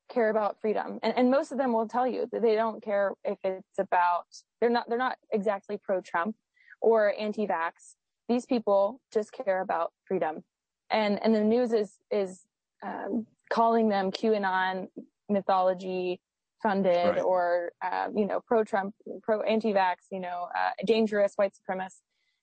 [0.10, 3.13] care about freedom and, and most of them will tell you that they don't care
[3.23, 4.26] if it's about,
[4.60, 6.36] they're not, they're not exactly pro Trump
[6.82, 7.95] or anti-vax.
[8.30, 10.43] These people just care about freedom.
[10.89, 12.45] And, and the news is, is,
[12.84, 14.88] um, calling them QAnon
[15.30, 16.19] mythology
[16.62, 17.21] funded right.
[17.21, 22.02] or, uh, you know, pro Trump, pro anti vax, you know, uh, dangerous white supremacists.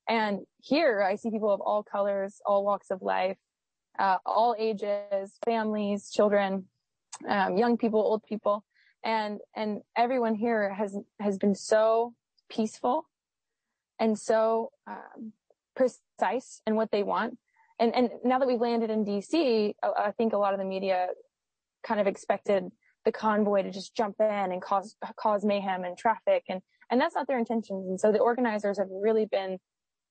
[0.09, 3.39] And here I see people of all colors, all walks of life,
[4.01, 6.65] uh, all ages, families, children,
[7.29, 8.65] um, young people, old people.
[9.05, 12.15] And, and everyone here has, has been so
[12.49, 13.07] peaceful
[13.99, 15.33] and so, um,
[15.77, 17.39] precise in what they want.
[17.79, 21.09] And, and now that we've landed in DC, I think a lot of the media
[21.87, 22.71] kind of expected
[23.05, 26.61] the convoy to just jump in and cause cause mayhem and traffic and
[26.91, 29.59] and that's not their intentions and so the organizers have really been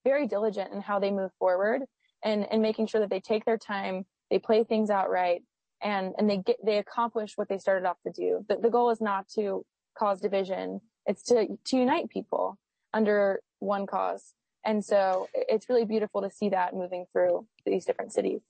[0.04, 1.84] very diligent in how they move forward
[2.24, 5.42] and and making sure that they take their time they play things out right
[5.82, 8.90] and and they get they accomplish what they started off to do the, the goal
[8.90, 9.66] is not to
[9.98, 12.58] cause division it's to to unite people
[12.94, 14.34] under one cause
[14.66, 18.42] and so it's really beautiful to see that moving through these different cities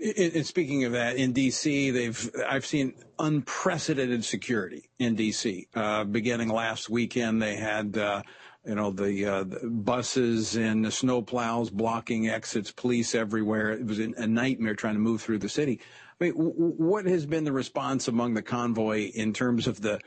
[0.00, 5.66] and speaking of that, in D.C., they've I've seen unprecedented security in D.C.
[5.74, 8.22] Uh, beginning last weekend, they had uh,
[8.66, 13.70] you know the, uh, the, buses and the snow plows blocking exits, police everywhere.
[13.70, 15.80] It was a nightmare trying to move through the city.
[16.20, 20.00] I mean, w- what has been the response among the convoy in terms of the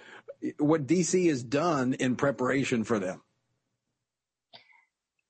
[0.58, 1.28] what D.C.
[1.28, 3.22] has done in preparation for them?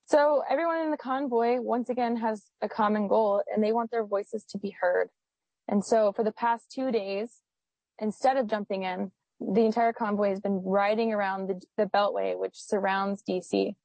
[0.06, 4.06] So everyone in the convoy, once again, has a common goal and they want their
[4.06, 5.10] voices to be heard.
[5.70, 7.40] And so for the past two days,
[7.98, 12.54] instead of jumping in, the entire convoy has been riding around the, the Beltway, which
[12.56, 13.76] surrounds DC.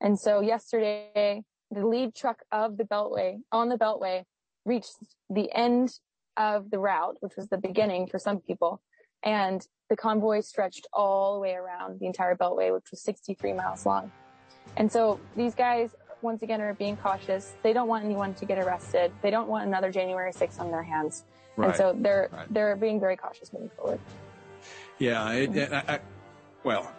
[0.00, 4.24] And so yesterday, the lead truck of the Beltway on the Beltway
[4.64, 4.96] reached
[5.30, 5.98] the end
[6.36, 8.82] of the route, which was the beginning for some people.
[9.22, 13.86] And the convoy stretched all the way around the entire Beltway, which was 63 miles
[13.86, 14.12] long.
[14.76, 17.54] And so these guys, once again, are being cautious.
[17.62, 19.12] They don't want anyone to get arrested.
[19.22, 21.24] They don't want another January 6th on their hands.
[21.56, 21.68] Right.
[21.68, 22.52] And so they're, right.
[22.52, 24.00] they're being very cautious moving forward.
[24.98, 25.32] Yeah.
[25.32, 26.00] It, it, I,
[26.64, 26.92] well,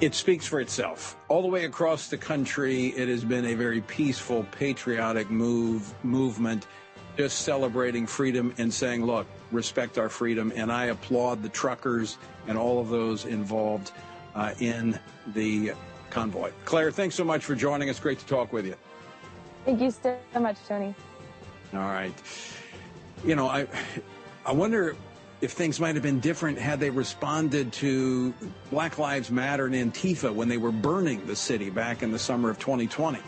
[0.00, 1.16] it speaks for itself.
[1.28, 6.66] All the way across the country, it has been a very peaceful, patriotic move, movement,
[7.16, 10.52] just celebrating freedom and saying, look, respect our freedom.
[10.56, 13.92] And I applaud the truckers and all of those involved
[14.34, 15.72] uh, in the
[16.10, 16.50] convoy.
[16.64, 18.00] Claire, thanks so much for joining us.
[18.00, 18.74] Great to talk with you.
[19.64, 20.94] Thank you so much, Tony.
[21.72, 22.14] All right.
[23.24, 23.66] You know, I
[24.44, 24.96] I wonder
[25.44, 28.32] if things might have been different had they responded to
[28.70, 32.48] Black Lives Matter and Antifa when they were burning the city back in the summer
[32.48, 33.18] of 2020.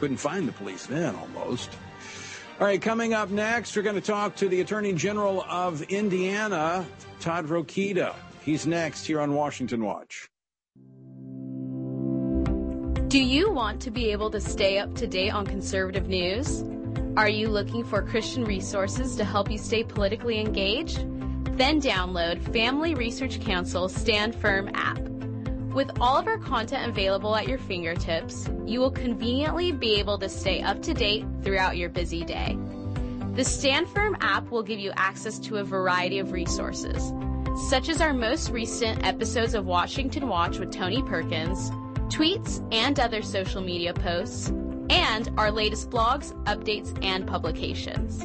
[0.00, 1.70] Couldn't find the police then almost.
[2.58, 6.86] All right, coming up next, we're going to talk to the Attorney General of Indiana,
[7.20, 8.14] Todd Rokita.
[8.42, 10.30] He's next here on Washington Watch.
[13.08, 16.64] Do you want to be able to stay up to date on conservative news?
[17.16, 21.04] Are you looking for Christian resources to help you stay politically engaged?
[21.56, 24.98] Then download Family Research Council Stand Firm app.
[25.74, 30.30] With all of our content available at your fingertips, you will conveniently be able to
[30.30, 32.58] stay up to date throughout your busy day.
[33.34, 37.12] The Stand Firm app will give you access to a variety of resources,
[37.68, 41.70] such as our most recent episodes of Washington Watch with Tony Perkins,
[42.08, 44.48] tweets and other social media posts,
[44.88, 48.24] and our latest blogs, updates, and publications.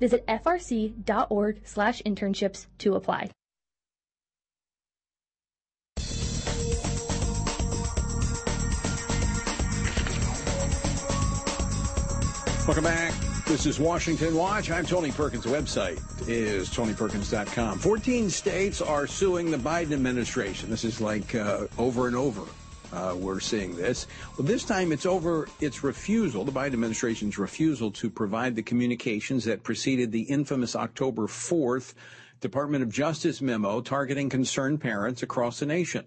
[0.00, 3.30] Visit frc.org slash internships to apply.
[12.66, 13.12] Welcome back.
[13.46, 14.70] This is Washington Watch.
[14.70, 15.44] I'm Tony Perkins.
[15.44, 17.78] The website is tonyperkins.com.
[17.78, 20.70] 14 states are suing the Biden administration.
[20.70, 22.40] This is like uh, over and over.
[22.94, 24.06] Uh, we're seeing this.
[24.38, 29.44] Well, this time it's over its refusal, the Biden administration's refusal to provide the communications
[29.46, 31.94] that preceded the infamous October 4th
[32.40, 36.04] Department of Justice memo targeting concerned parents across the nation.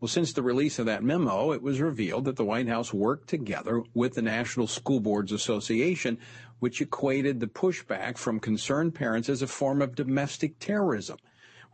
[0.00, 3.28] Well, since the release of that memo, it was revealed that the White House worked
[3.28, 6.18] together with the National School Boards Association,
[6.58, 11.16] which equated the pushback from concerned parents as a form of domestic terrorism.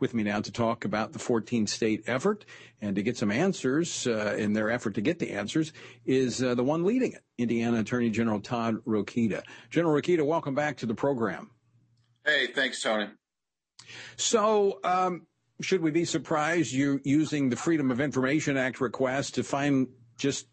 [0.01, 2.43] With me now to talk about the 14 state effort
[2.81, 5.73] and to get some answers uh, in their effort to get the answers
[6.07, 9.43] is uh, the one leading it, Indiana Attorney General Todd Rokita.
[9.69, 11.51] General Rokita, welcome back to the program.
[12.25, 13.09] Hey, thanks, Tony.
[14.15, 15.27] So, um,
[15.61, 19.87] should we be surprised you using the Freedom of Information Act request to find
[20.17, 20.47] just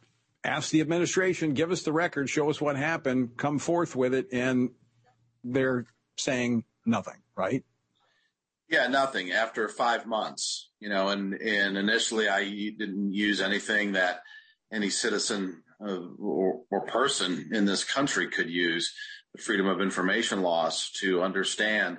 [0.44, 4.26] ask the administration, give us the record, show us what happened, come forth with it,
[4.30, 4.72] and
[5.42, 5.86] they're
[6.18, 7.64] saying nothing, right?
[8.68, 14.20] Yeah, nothing after five months, you know, and, and initially I didn't use anything that
[14.70, 18.92] any citizen uh, or, or person in this country could use
[19.34, 21.98] the freedom of information laws to understand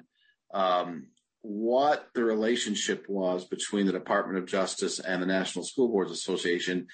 [0.53, 1.07] um,
[1.41, 6.87] what the relationship was between the Department of Justice and the National School Boards Association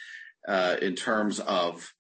[0.48, 1.92] uh, in terms of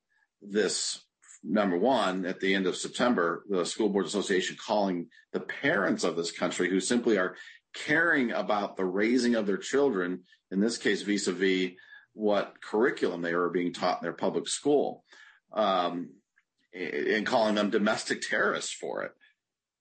[0.41, 1.01] this.
[1.47, 6.15] Number one, at the end of September, the School Boards Association calling the parents of
[6.15, 7.35] this country who simply are
[7.75, 11.71] caring about the raising of their children, in this case, vis-a-vis
[12.13, 15.03] what curriculum they were being taught in their public school,
[15.53, 16.09] um,
[16.73, 19.11] and calling them domestic terrorists for it.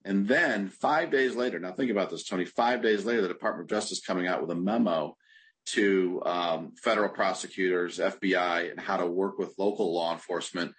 [0.04, 3.64] And then five days later, now think about this, Tony, five days later, the Department
[3.64, 5.16] of Justice coming out with a memo
[5.66, 10.72] to um, federal prosecutors, FBI, and how to work with local law enforcement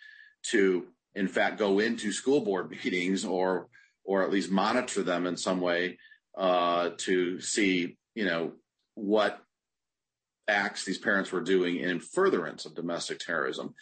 [0.51, 0.85] to,
[1.15, 3.67] in fact, go into school board meetings or,
[4.03, 5.97] or at least monitor them in some way
[6.37, 8.53] uh, to see, you know,
[8.95, 9.39] what
[10.47, 13.73] acts these parents were doing in furtherance of domestic terrorism.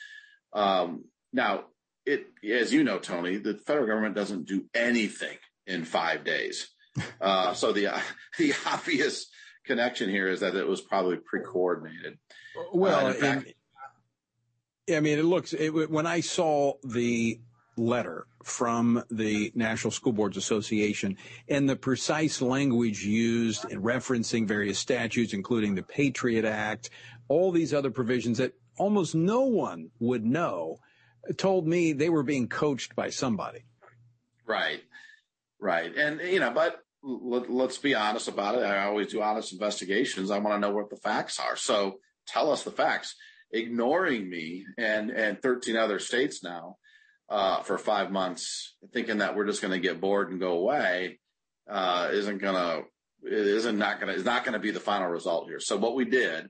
[0.53, 1.65] Um, now,
[2.05, 6.69] it, as you know, Tony, the federal government doesn't do anything in five days.
[7.19, 7.87] Uh, so the
[8.37, 9.25] the obvious
[9.65, 12.19] connection here is that it was probably pre-coordinated.
[12.71, 13.51] Well, uh, fact,
[14.93, 17.39] I mean, it looks it, when I saw the
[17.77, 21.17] letter from the National School Boards Association
[21.47, 26.89] and the precise language used in referencing various statutes, including the Patriot Act,
[27.27, 30.77] all these other provisions that almost no one would know,
[31.37, 33.63] told me they were being coached by somebody.
[34.45, 34.81] Right.
[35.59, 35.95] Right.
[35.95, 38.65] And, you know, but let, us be honest about it.
[38.65, 40.31] I always do honest investigations.
[40.31, 41.55] I want to know what the facts are.
[41.55, 43.15] So tell us the facts.
[43.51, 46.77] Ignoring me and, and 13 other states now
[47.29, 51.19] uh, for five months, thinking that we're just going to get bored and go away,
[51.69, 52.83] uh, isn't going to,
[53.25, 55.59] isn't not going to, is not going to be the final result here.
[55.59, 56.49] So what we did,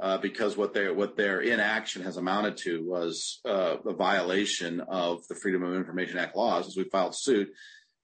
[0.00, 5.26] uh, because what their, what their inaction has amounted to was, uh, a violation of
[5.28, 7.50] the Freedom of Information Act laws as we filed suit.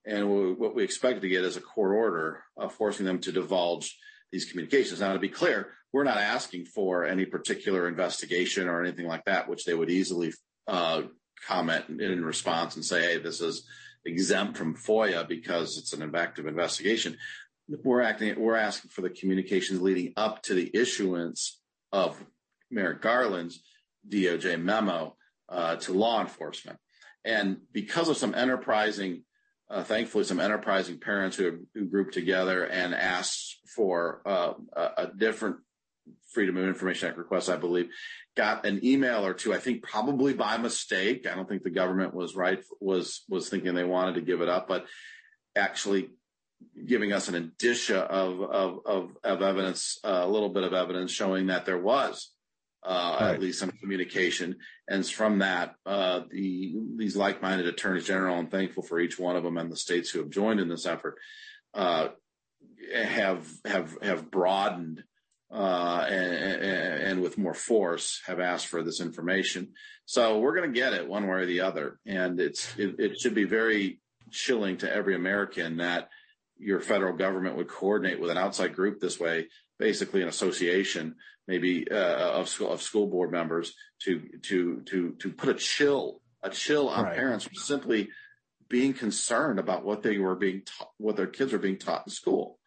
[0.05, 3.33] And we, what we expect to get is a court order uh, forcing them to
[3.33, 3.99] divulge
[4.33, 5.01] these communications.
[5.01, 9.49] Now, to be clear, we're not asking for any particular investigation or anything like that,
[9.49, 10.33] which they would easily
[10.67, 11.03] uh,
[11.47, 13.66] comment in response and say, hey, this is
[14.05, 17.16] exempt from FOIA because it's an active investigation.
[17.68, 21.61] We're acting, we're asking for the communications leading up to the issuance
[21.92, 22.24] of
[22.70, 23.61] Merrick Garland's
[24.09, 25.16] DOJ memo
[25.49, 26.78] uh, to law enforcement.
[27.24, 29.22] And because of some enterprising,
[29.68, 35.11] uh, thankfully, some enterprising parents who, who grouped together and asked for uh, a, a
[35.16, 35.57] different
[36.32, 37.88] Freedom of Information Act request, I believe,
[38.37, 41.26] got an email or two, I think probably by mistake.
[41.26, 44.49] I don't think the government was right, was, was thinking they wanted to give it
[44.49, 44.87] up, but
[45.57, 46.11] actually
[46.87, 51.11] giving us an indicia of, of, of, of evidence, uh, a little bit of evidence
[51.11, 52.30] showing that there was,
[52.84, 53.34] uh, right.
[53.34, 54.57] at least some communication.
[54.87, 59.45] And from that, uh, the, these like-minded attorneys general, I'm thankful for each one of
[59.45, 61.16] them and the states who have joined in this effort,
[61.72, 62.09] uh,
[62.95, 65.03] have, have, have broadened
[65.51, 66.62] uh, and,
[67.03, 69.68] and, with more force have asked for this information.
[70.05, 72.01] So we're going to get it one way or the other.
[72.05, 76.09] And it's, it, it, should be very chilling to every American that
[76.59, 79.47] your federal government would coordinate with an outside group this way,
[79.78, 81.14] basically an association,
[81.47, 83.72] maybe, uh, of school, of school board members
[84.03, 87.14] to, to, to, to put a chill, a chill on right.
[87.14, 88.09] parents simply
[88.68, 92.12] being concerned about what they were being taught, what their kids are being taught in
[92.12, 92.59] school.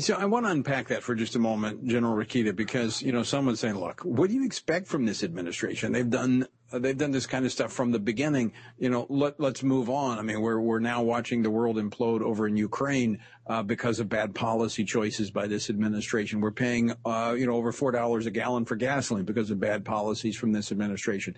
[0.00, 3.22] So I want to unpack that for just a moment, General Rokita, because you know
[3.22, 5.92] someone's saying, "Look, what do you expect from this administration?
[5.92, 8.52] They've done they've done this kind of stuff from the beginning.
[8.78, 10.18] You know, let let's move on.
[10.18, 14.08] I mean, we're we're now watching the world implode over in Ukraine uh, because of
[14.08, 16.40] bad policy choices by this administration.
[16.40, 19.84] We're paying uh, you know over four dollars a gallon for gasoline because of bad
[19.84, 21.36] policies from this administration.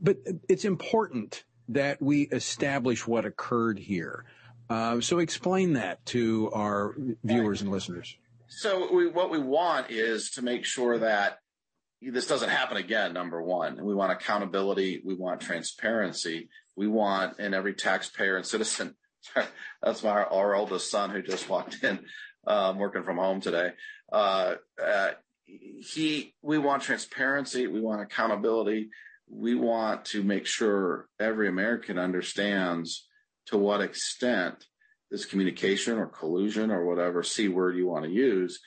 [0.00, 0.18] But
[0.48, 4.24] it's important that we establish what occurred here.
[4.68, 8.16] Uh, so explain that to our viewers and listeners.
[8.48, 11.38] So we, what we want is to make sure that
[12.00, 13.12] this doesn't happen again.
[13.12, 15.02] Number one, we want accountability.
[15.04, 16.48] We want transparency.
[16.76, 18.96] We want, and every taxpayer and citizen.
[19.82, 22.00] That's my our oldest son who just walked in,
[22.46, 23.70] um, working from home today.
[24.12, 25.10] Uh, uh,
[25.44, 27.66] he, we want transparency.
[27.66, 28.90] We want accountability.
[29.28, 33.06] We want to make sure every American understands
[33.46, 34.66] to what extent
[35.10, 38.60] this communication or collusion or whatever C word you want to use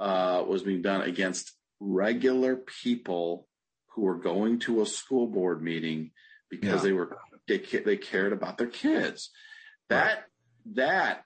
[0.00, 3.46] uh, was being done against regular people
[3.94, 6.12] who were going to a school board meeting
[6.50, 6.88] because yeah.
[6.88, 7.16] they were
[7.48, 9.30] they, they cared about their kids.
[9.88, 10.76] That right.
[10.76, 11.24] that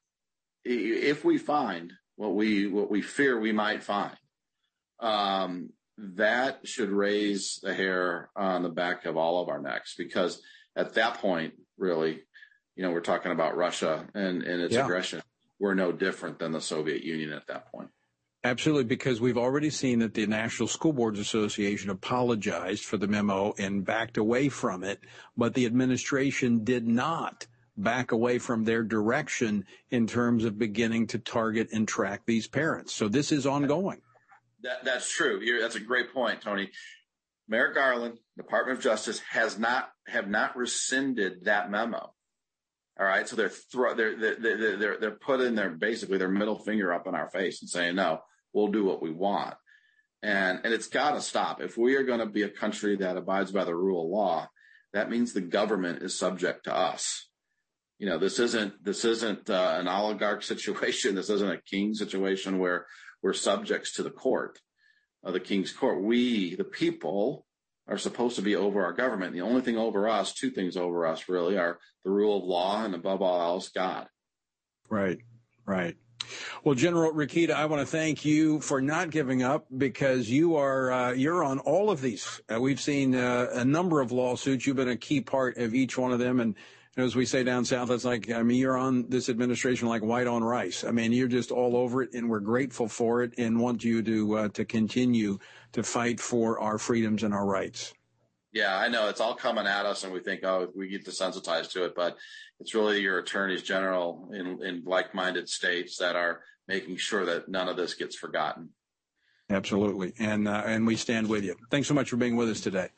[0.64, 4.16] if we find what we what we fear we might find,
[5.00, 10.40] um, that should raise the hair on the back of all of our necks because
[10.74, 12.22] at that point, really,
[12.76, 14.84] you know, we're talking about Russia and, and its yeah.
[14.84, 15.22] aggression.
[15.58, 17.88] We're no different than the Soviet Union at that point.
[18.44, 23.54] Absolutely, because we've already seen that the National School Boards Association apologized for the memo
[23.58, 25.00] and backed away from it,
[25.36, 27.46] but the administration did not
[27.76, 32.94] back away from their direction in terms of beginning to target and track these parents.
[32.94, 34.00] So this is ongoing.
[34.62, 35.40] That, that's true.
[35.42, 36.70] You're, that's a great point, Tony.
[37.48, 42.12] Merrick Garland, Department of Justice, has not have not rescinded that memo.
[42.98, 43.28] All right.
[43.28, 43.50] So they're,
[43.94, 47.68] they're, they're, they're, they're putting their, basically their middle finger up in our face and
[47.68, 48.20] saying, no,
[48.52, 49.54] we'll do what we want.
[50.22, 51.60] And, and it's got to stop.
[51.60, 54.48] If we are going to be a country that abides by the rule of law,
[54.92, 57.28] that means the government is subject to us.
[57.98, 61.14] You know, this isn't, this isn't uh, an oligarch situation.
[61.14, 62.86] This isn't a king situation where
[63.22, 64.58] we're subjects to the court,
[65.24, 66.02] uh, the king's court.
[66.02, 67.45] We, the people,
[67.88, 69.32] are supposed to be over our government.
[69.32, 72.84] The only thing over us, two things over us really, are the rule of law
[72.84, 74.08] and above all else, God.
[74.88, 75.18] Right,
[75.66, 75.96] right.
[76.64, 80.90] Well, General Rokita, I want to thank you for not giving up because you are
[80.90, 82.40] uh, you're on all of these.
[82.52, 84.66] Uh, we've seen uh, a number of lawsuits.
[84.66, 86.56] You've been a key part of each one of them, and
[86.96, 90.26] as we say down south, it's like I mean you're on this administration like white
[90.26, 90.84] on rice.
[90.84, 94.02] I mean you're just all over it, and we're grateful for it, and want you
[94.02, 95.38] to uh, to continue
[95.72, 97.92] to fight for our freedoms and our rights.
[98.52, 101.72] Yeah, I know it's all coming at us, and we think, oh, we get desensitized
[101.72, 102.16] to it, but
[102.58, 107.68] it's really your attorneys general in, in like-minded states that are making sure that none
[107.68, 108.70] of this gets forgotten.
[109.48, 111.54] Absolutely, and uh, and we stand with you.
[111.70, 112.88] Thanks so much for being with us today.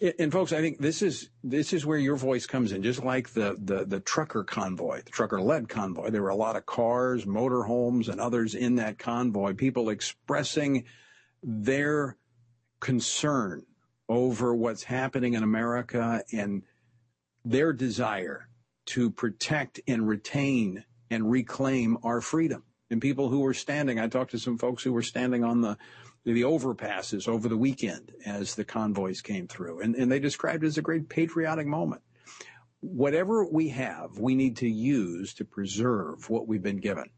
[0.00, 2.84] And, and, folks, I think this is this is where your voice comes in.
[2.84, 6.64] Just like the the the trucker convoy, the trucker-led convoy, there were a lot of
[6.64, 9.54] cars, motorhomes, and others in that convoy.
[9.54, 10.84] People expressing
[11.42, 12.16] their
[12.78, 13.66] concern
[14.08, 16.62] over what's happening in America and
[17.44, 18.48] their desire
[18.86, 22.62] to protect and retain and reclaim our freedom.
[22.90, 25.76] And people who were standing, I talked to some folks who were standing on the
[26.24, 30.66] the overpasses over the weekend as the convoys came through, and, and they described it
[30.66, 32.02] as a great patriotic moment.
[32.80, 37.10] Whatever we have, we need to use to preserve what we've been given.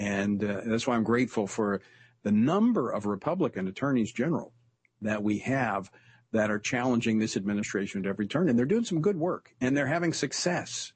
[0.00, 1.80] And uh, that's why I'm grateful for
[2.24, 4.52] the number of Republican attorneys general
[5.02, 5.90] that we have
[6.32, 8.48] that are challenging this administration at every turn.
[8.48, 10.92] And they're doing some good work and they're having success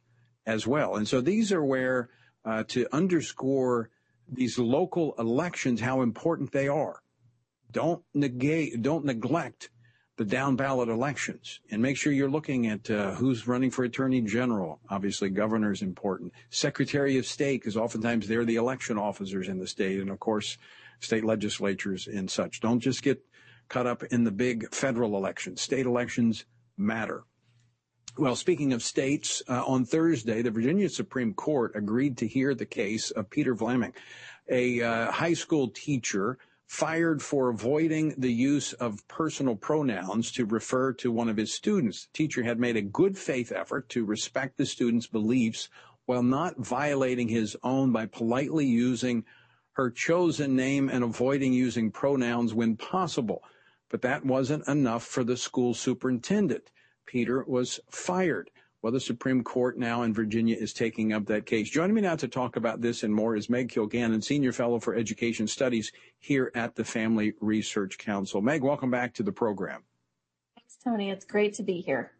[0.46, 0.96] as well.
[0.96, 2.10] And so these are where
[2.44, 3.90] uh, to underscore
[4.30, 7.02] these local elections, how important they are.
[7.70, 9.70] Don't negate, don't neglect
[10.16, 14.20] the down ballot elections and make sure you're looking at uh, who's running for attorney
[14.20, 14.78] general.
[14.90, 16.32] Obviously, governor is important.
[16.50, 20.58] Secretary of state, because oftentimes they're the election officers in the state, and of course,
[21.00, 22.60] state legislatures and such.
[22.60, 23.24] Don't just get
[23.68, 25.62] caught up in the big federal elections.
[25.62, 26.44] State elections
[26.76, 27.24] matter.
[28.18, 32.66] Well, speaking of states, uh, on Thursday, the Virginia Supreme Court agreed to hear the
[32.66, 33.94] case of Peter Vlaming,
[34.50, 36.36] a uh, high school teacher
[36.66, 42.04] fired for avoiding the use of personal pronouns to refer to one of his students.
[42.04, 45.70] The teacher had made a good faith effort to respect the student's beliefs
[46.04, 49.24] while not violating his own by politely using
[49.72, 53.42] her chosen name and avoiding using pronouns when possible.
[53.88, 56.70] But that wasn't enough for the school superintendent.
[57.06, 58.50] Peter was fired.
[58.82, 61.70] Well, the Supreme Court now in Virginia is taking up that case.
[61.70, 64.96] Joining me now to talk about this and more is Meg Kilgannon, Senior Fellow for
[64.96, 68.40] Education Studies here at the Family Research Council.
[68.42, 69.84] Meg, welcome back to the program.
[70.56, 71.10] Thanks, Tony.
[71.10, 72.10] It's great to be here.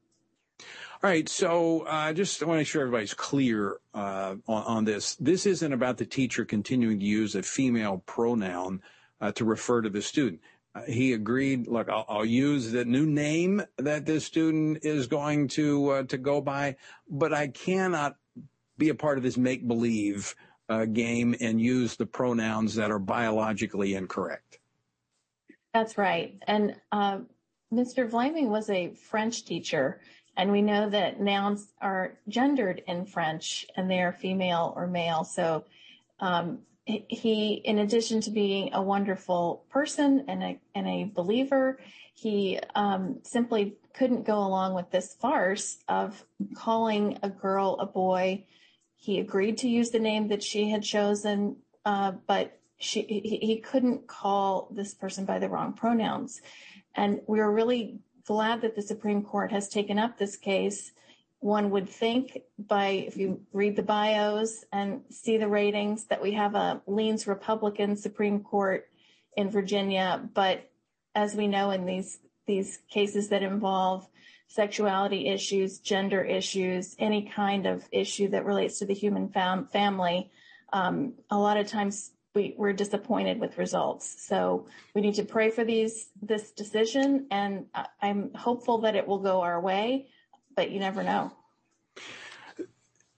[1.03, 4.85] All right, so I uh, just want to make sure everybody's clear uh, on, on,
[4.85, 5.17] this.
[5.17, 8.81] This isn't about the teacher continuing to use a female pronoun
[9.21, 10.41] uh, to refer to the student
[10.87, 15.91] he agreed, look, I'll, I'll, use the new name that this student is going to
[15.91, 16.77] uh, to go by,
[17.09, 18.17] but I cannot
[18.79, 20.35] be a part of this make believe
[20.69, 24.59] uh, game and use the pronouns that are biologically incorrect.
[25.75, 26.39] That's right.
[26.47, 27.21] And uh,
[27.73, 28.09] Mr.
[28.09, 30.01] Vlaming was a French teacher,
[30.37, 35.25] and we know that nouns are gendered in French, and they are female or male.
[35.25, 35.65] So
[36.21, 41.79] um, he, in addition to being a wonderful person and a, and a believer,
[42.15, 46.25] he um, simply couldn't go along with this farce of
[46.55, 48.45] calling a girl a boy.
[48.97, 53.59] He agreed to use the name that she had chosen, uh, but she, he, he
[53.59, 56.41] couldn't call this person by the wrong pronouns.
[56.95, 60.93] And we are really glad that the Supreme Court has taken up this case
[61.43, 66.33] one would think by if you read the bios and see the ratings that we
[66.33, 68.87] have a leans Republican Supreme Court
[69.37, 70.29] in Virginia.
[70.35, 70.71] But
[71.17, 74.09] as we know in these these cases that involve
[74.47, 80.31] sexuality issues, gender issues, any kind of issue that relates to the human fam- family,
[80.73, 84.25] um, a lot of times we, we're disappointed with results.
[84.27, 87.67] So we need to pray for these this decision, and
[88.01, 90.07] I'm hopeful that it will go our way
[90.55, 91.33] but you never know.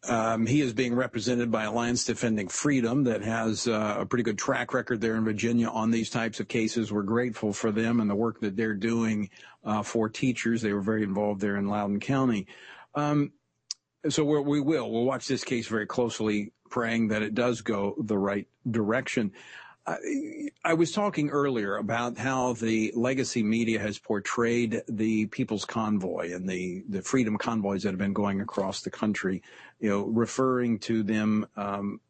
[0.07, 4.37] Um, he is being represented by Alliance Defending Freedom that has uh, a pretty good
[4.37, 6.93] track record there in Virginia on these types of cases.
[6.93, 9.31] We're grateful for them and the work that they're doing
[9.65, 10.61] uh, for teachers.
[10.61, 12.47] They were very involved there in Loudoun County.
[12.95, 13.33] Um,
[14.09, 14.91] so we will.
[14.91, 19.33] We'll watch this case very closely, praying that it does go the right direction.
[19.87, 26.49] I, was talking earlier about how the legacy media has portrayed the People's Convoy and
[26.49, 29.43] the, the freedom convoys that have been going across the country,
[29.81, 32.01] you know, referring to them, um,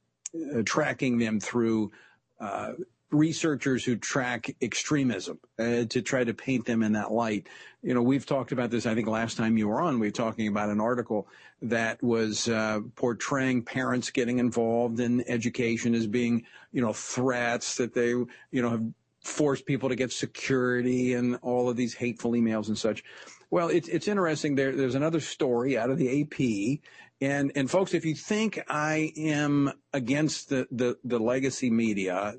[0.55, 1.91] uh, tracking them through
[2.39, 2.73] uh,
[3.15, 7.49] researchers who track extremism uh, to try to paint them in that light.
[7.83, 8.87] You know, we've talked about this.
[8.87, 11.29] I think last time you were on, we were talking about an article
[11.63, 17.95] that was uh, portraying parents getting involved in education as being, you know, threats that
[17.95, 18.85] they, you know, have
[19.23, 23.03] forced people to get security and all of these hateful emails and such.
[23.51, 24.55] Well, it's it's interesting.
[24.55, 26.81] There, there's another story out of the AP,
[27.21, 32.35] and and folks, if you think I am against the the, the legacy media,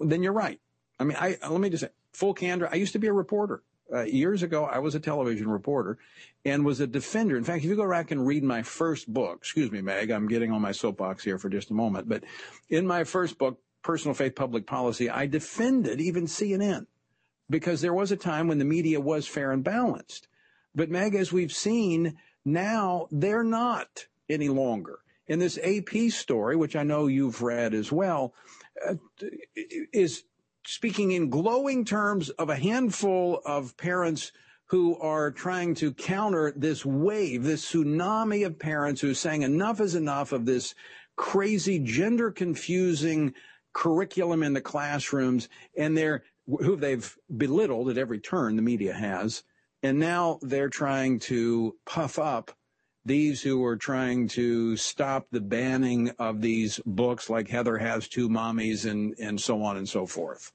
[0.00, 0.60] then you're right.
[0.98, 2.68] I mean, I let me just say, full candor.
[2.70, 3.62] I used to be a reporter.
[3.92, 5.98] Uh, years ago, I was a television reporter
[6.44, 7.36] and was a defender.
[7.36, 10.26] In fact, if you go back and read my first book, excuse me, Meg, I'm
[10.26, 12.24] getting on my soapbox here for just a moment, but
[12.68, 16.86] in my first book, Personal Faith Public Policy, I defended even CNN
[17.48, 20.26] because there was a time when the media was fair and balanced.
[20.74, 24.98] But Meg, as we've seen, now they're not any longer.
[25.28, 28.34] In this AP story, which I know you've read as well,
[28.84, 28.94] Uh,
[29.92, 30.24] is
[30.66, 34.32] speaking in glowing terms of a handful of parents
[34.66, 39.80] who are trying to counter this wave, this tsunami of parents who are saying enough
[39.80, 40.74] is enough of this
[41.14, 43.32] crazy gender confusing
[43.72, 49.42] curriculum in the classrooms and they're who they've belittled at every turn the media has
[49.82, 52.52] and now they're trying to puff up
[53.06, 58.28] these who are trying to stop the banning of these books like Heather has two
[58.28, 60.52] mommies and, and so on and so forth.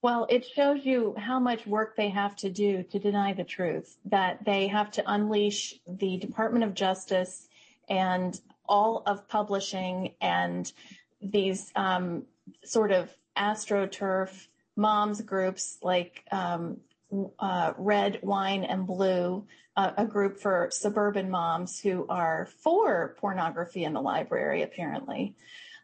[0.00, 3.96] Well, it shows you how much work they have to do to deny the truth,
[4.06, 7.48] that they have to unleash the Department of Justice
[7.88, 10.72] and all of publishing and
[11.20, 12.24] these um,
[12.64, 14.46] sort of astroturf
[14.76, 16.78] moms groups like um,
[17.38, 19.46] uh, Red, Wine, and Blue,
[19.76, 25.36] uh, a group for suburban moms who are for pornography in the library, apparently.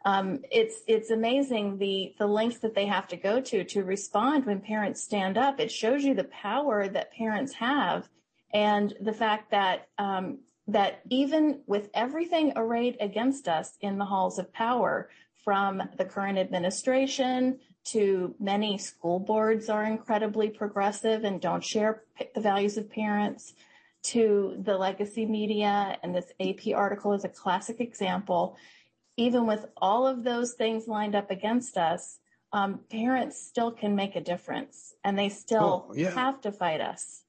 [0.05, 4.45] Um, it's it's amazing the the lengths that they have to go to to respond
[4.45, 5.61] when parents stand up.
[5.61, 8.09] It shows you the power that parents have,
[8.53, 14.39] and the fact that um, that even with everything arrayed against us in the halls
[14.39, 15.09] of power,
[15.45, 22.03] from the current administration to many school boards are incredibly progressive and don't share
[22.35, 23.55] the values of parents
[24.03, 25.99] to the legacy media.
[26.03, 28.57] And this AP article is a classic example.
[29.17, 32.19] Even with all of those things lined up against us,
[32.53, 36.11] um, parents still can make a difference and they still oh, yeah.
[36.11, 37.23] have to fight us.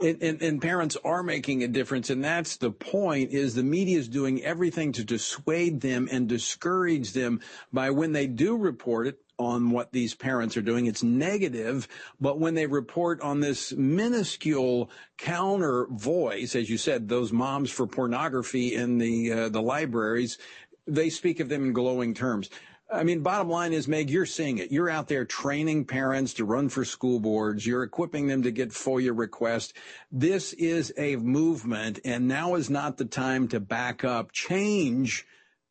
[0.00, 3.32] And, and, and, parents are making a difference, and that's the point.
[3.32, 7.40] Is the media is doing everything to dissuade them and discourage them
[7.74, 10.86] by when they do report it on what these parents are doing.
[10.86, 11.88] It's negative,
[12.20, 17.86] but when they report on this minuscule counter voice, as you said, those moms for
[17.86, 20.38] pornography in the uh, the libraries,
[20.86, 22.50] they speak of them in glowing terms.
[22.90, 24.70] I mean, bottom line is, Meg, you're seeing it.
[24.70, 27.66] You're out there training parents to run for school boards.
[27.66, 29.72] You're equipping them to get FOIA requests.
[30.12, 34.30] This is a movement, and now is not the time to back up.
[34.30, 35.26] Change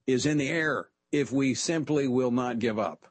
[0.05, 3.07] is in the air if we simply will not give up.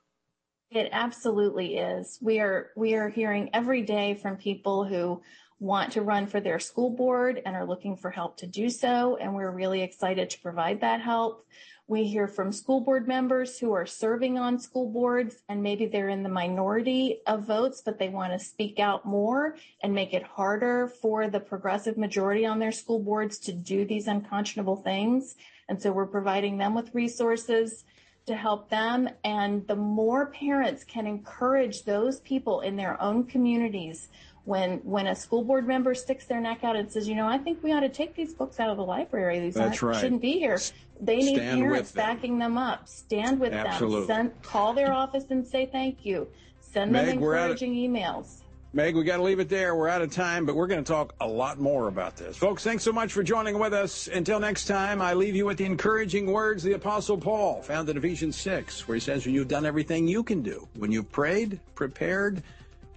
[0.75, 2.19] It absolutely is.
[2.21, 5.23] We are we are hearing every day from people who
[5.61, 9.17] want to run for their school board and are looking for help to do so,
[9.21, 11.47] and we're really excited to provide that help.
[11.87, 16.09] We hear from school board members who are serving on school boards and maybe they're
[16.09, 20.25] in the minority of votes, but they want to speak out more and make it
[20.25, 25.37] harder for the progressive majority on their school boards to do these unconscionable things.
[25.69, 27.85] And so we're providing them with resources
[28.27, 29.09] to help them.
[29.25, 34.09] And the more parents can encourage those people in their own communities
[34.45, 37.39] when when a school board member sticks their neck out and says, you know, I
[37.39, 39.41] think we ought to take these books out of the library.
[39.41, 39.75] These right.
[39.75, 40.61] shouldn't be here.
[41.01, 42.89] They need Stand parents backing them up.
[42.89, 44.07] Stand with Absolutely.
[44.07, 44.29] them.
[44.29, 46.29] Send, call their office and say thank you.
[46.61, 48.43] Send Meg, them encouraging emails.
[48.75, 49.77] Meg, we got to leave it there.
[49.77, 52.37] We're out of time, but we're going to talk a lot more about this.
[52.37, 54.09] Folks, thanks so much for joining with us.
[54.09, 57.97] Until next time, I leave you with the encouraging words the Apostle Paul found in
[57.97, 61.61] Ephesians 6, where he says, When you've done everything you can do, when you've prayed,
[61.77, 62.43] prepared,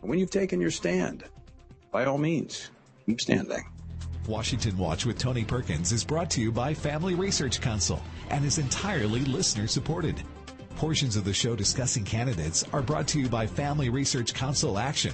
[0.02, 1.26] and when you've taken your stand,
[1.92, 2.72] by all means,
[3.06, 3.64] keep standing.
[4.28, 8.02] Washington Watch with Tony Perkins is brought to you by Family Research Council
[8.32, 10.24] and is entirely listener supported.
[10.76, 15.14] Portions of the show discussing candidates are brought to you by Family Research Council Action.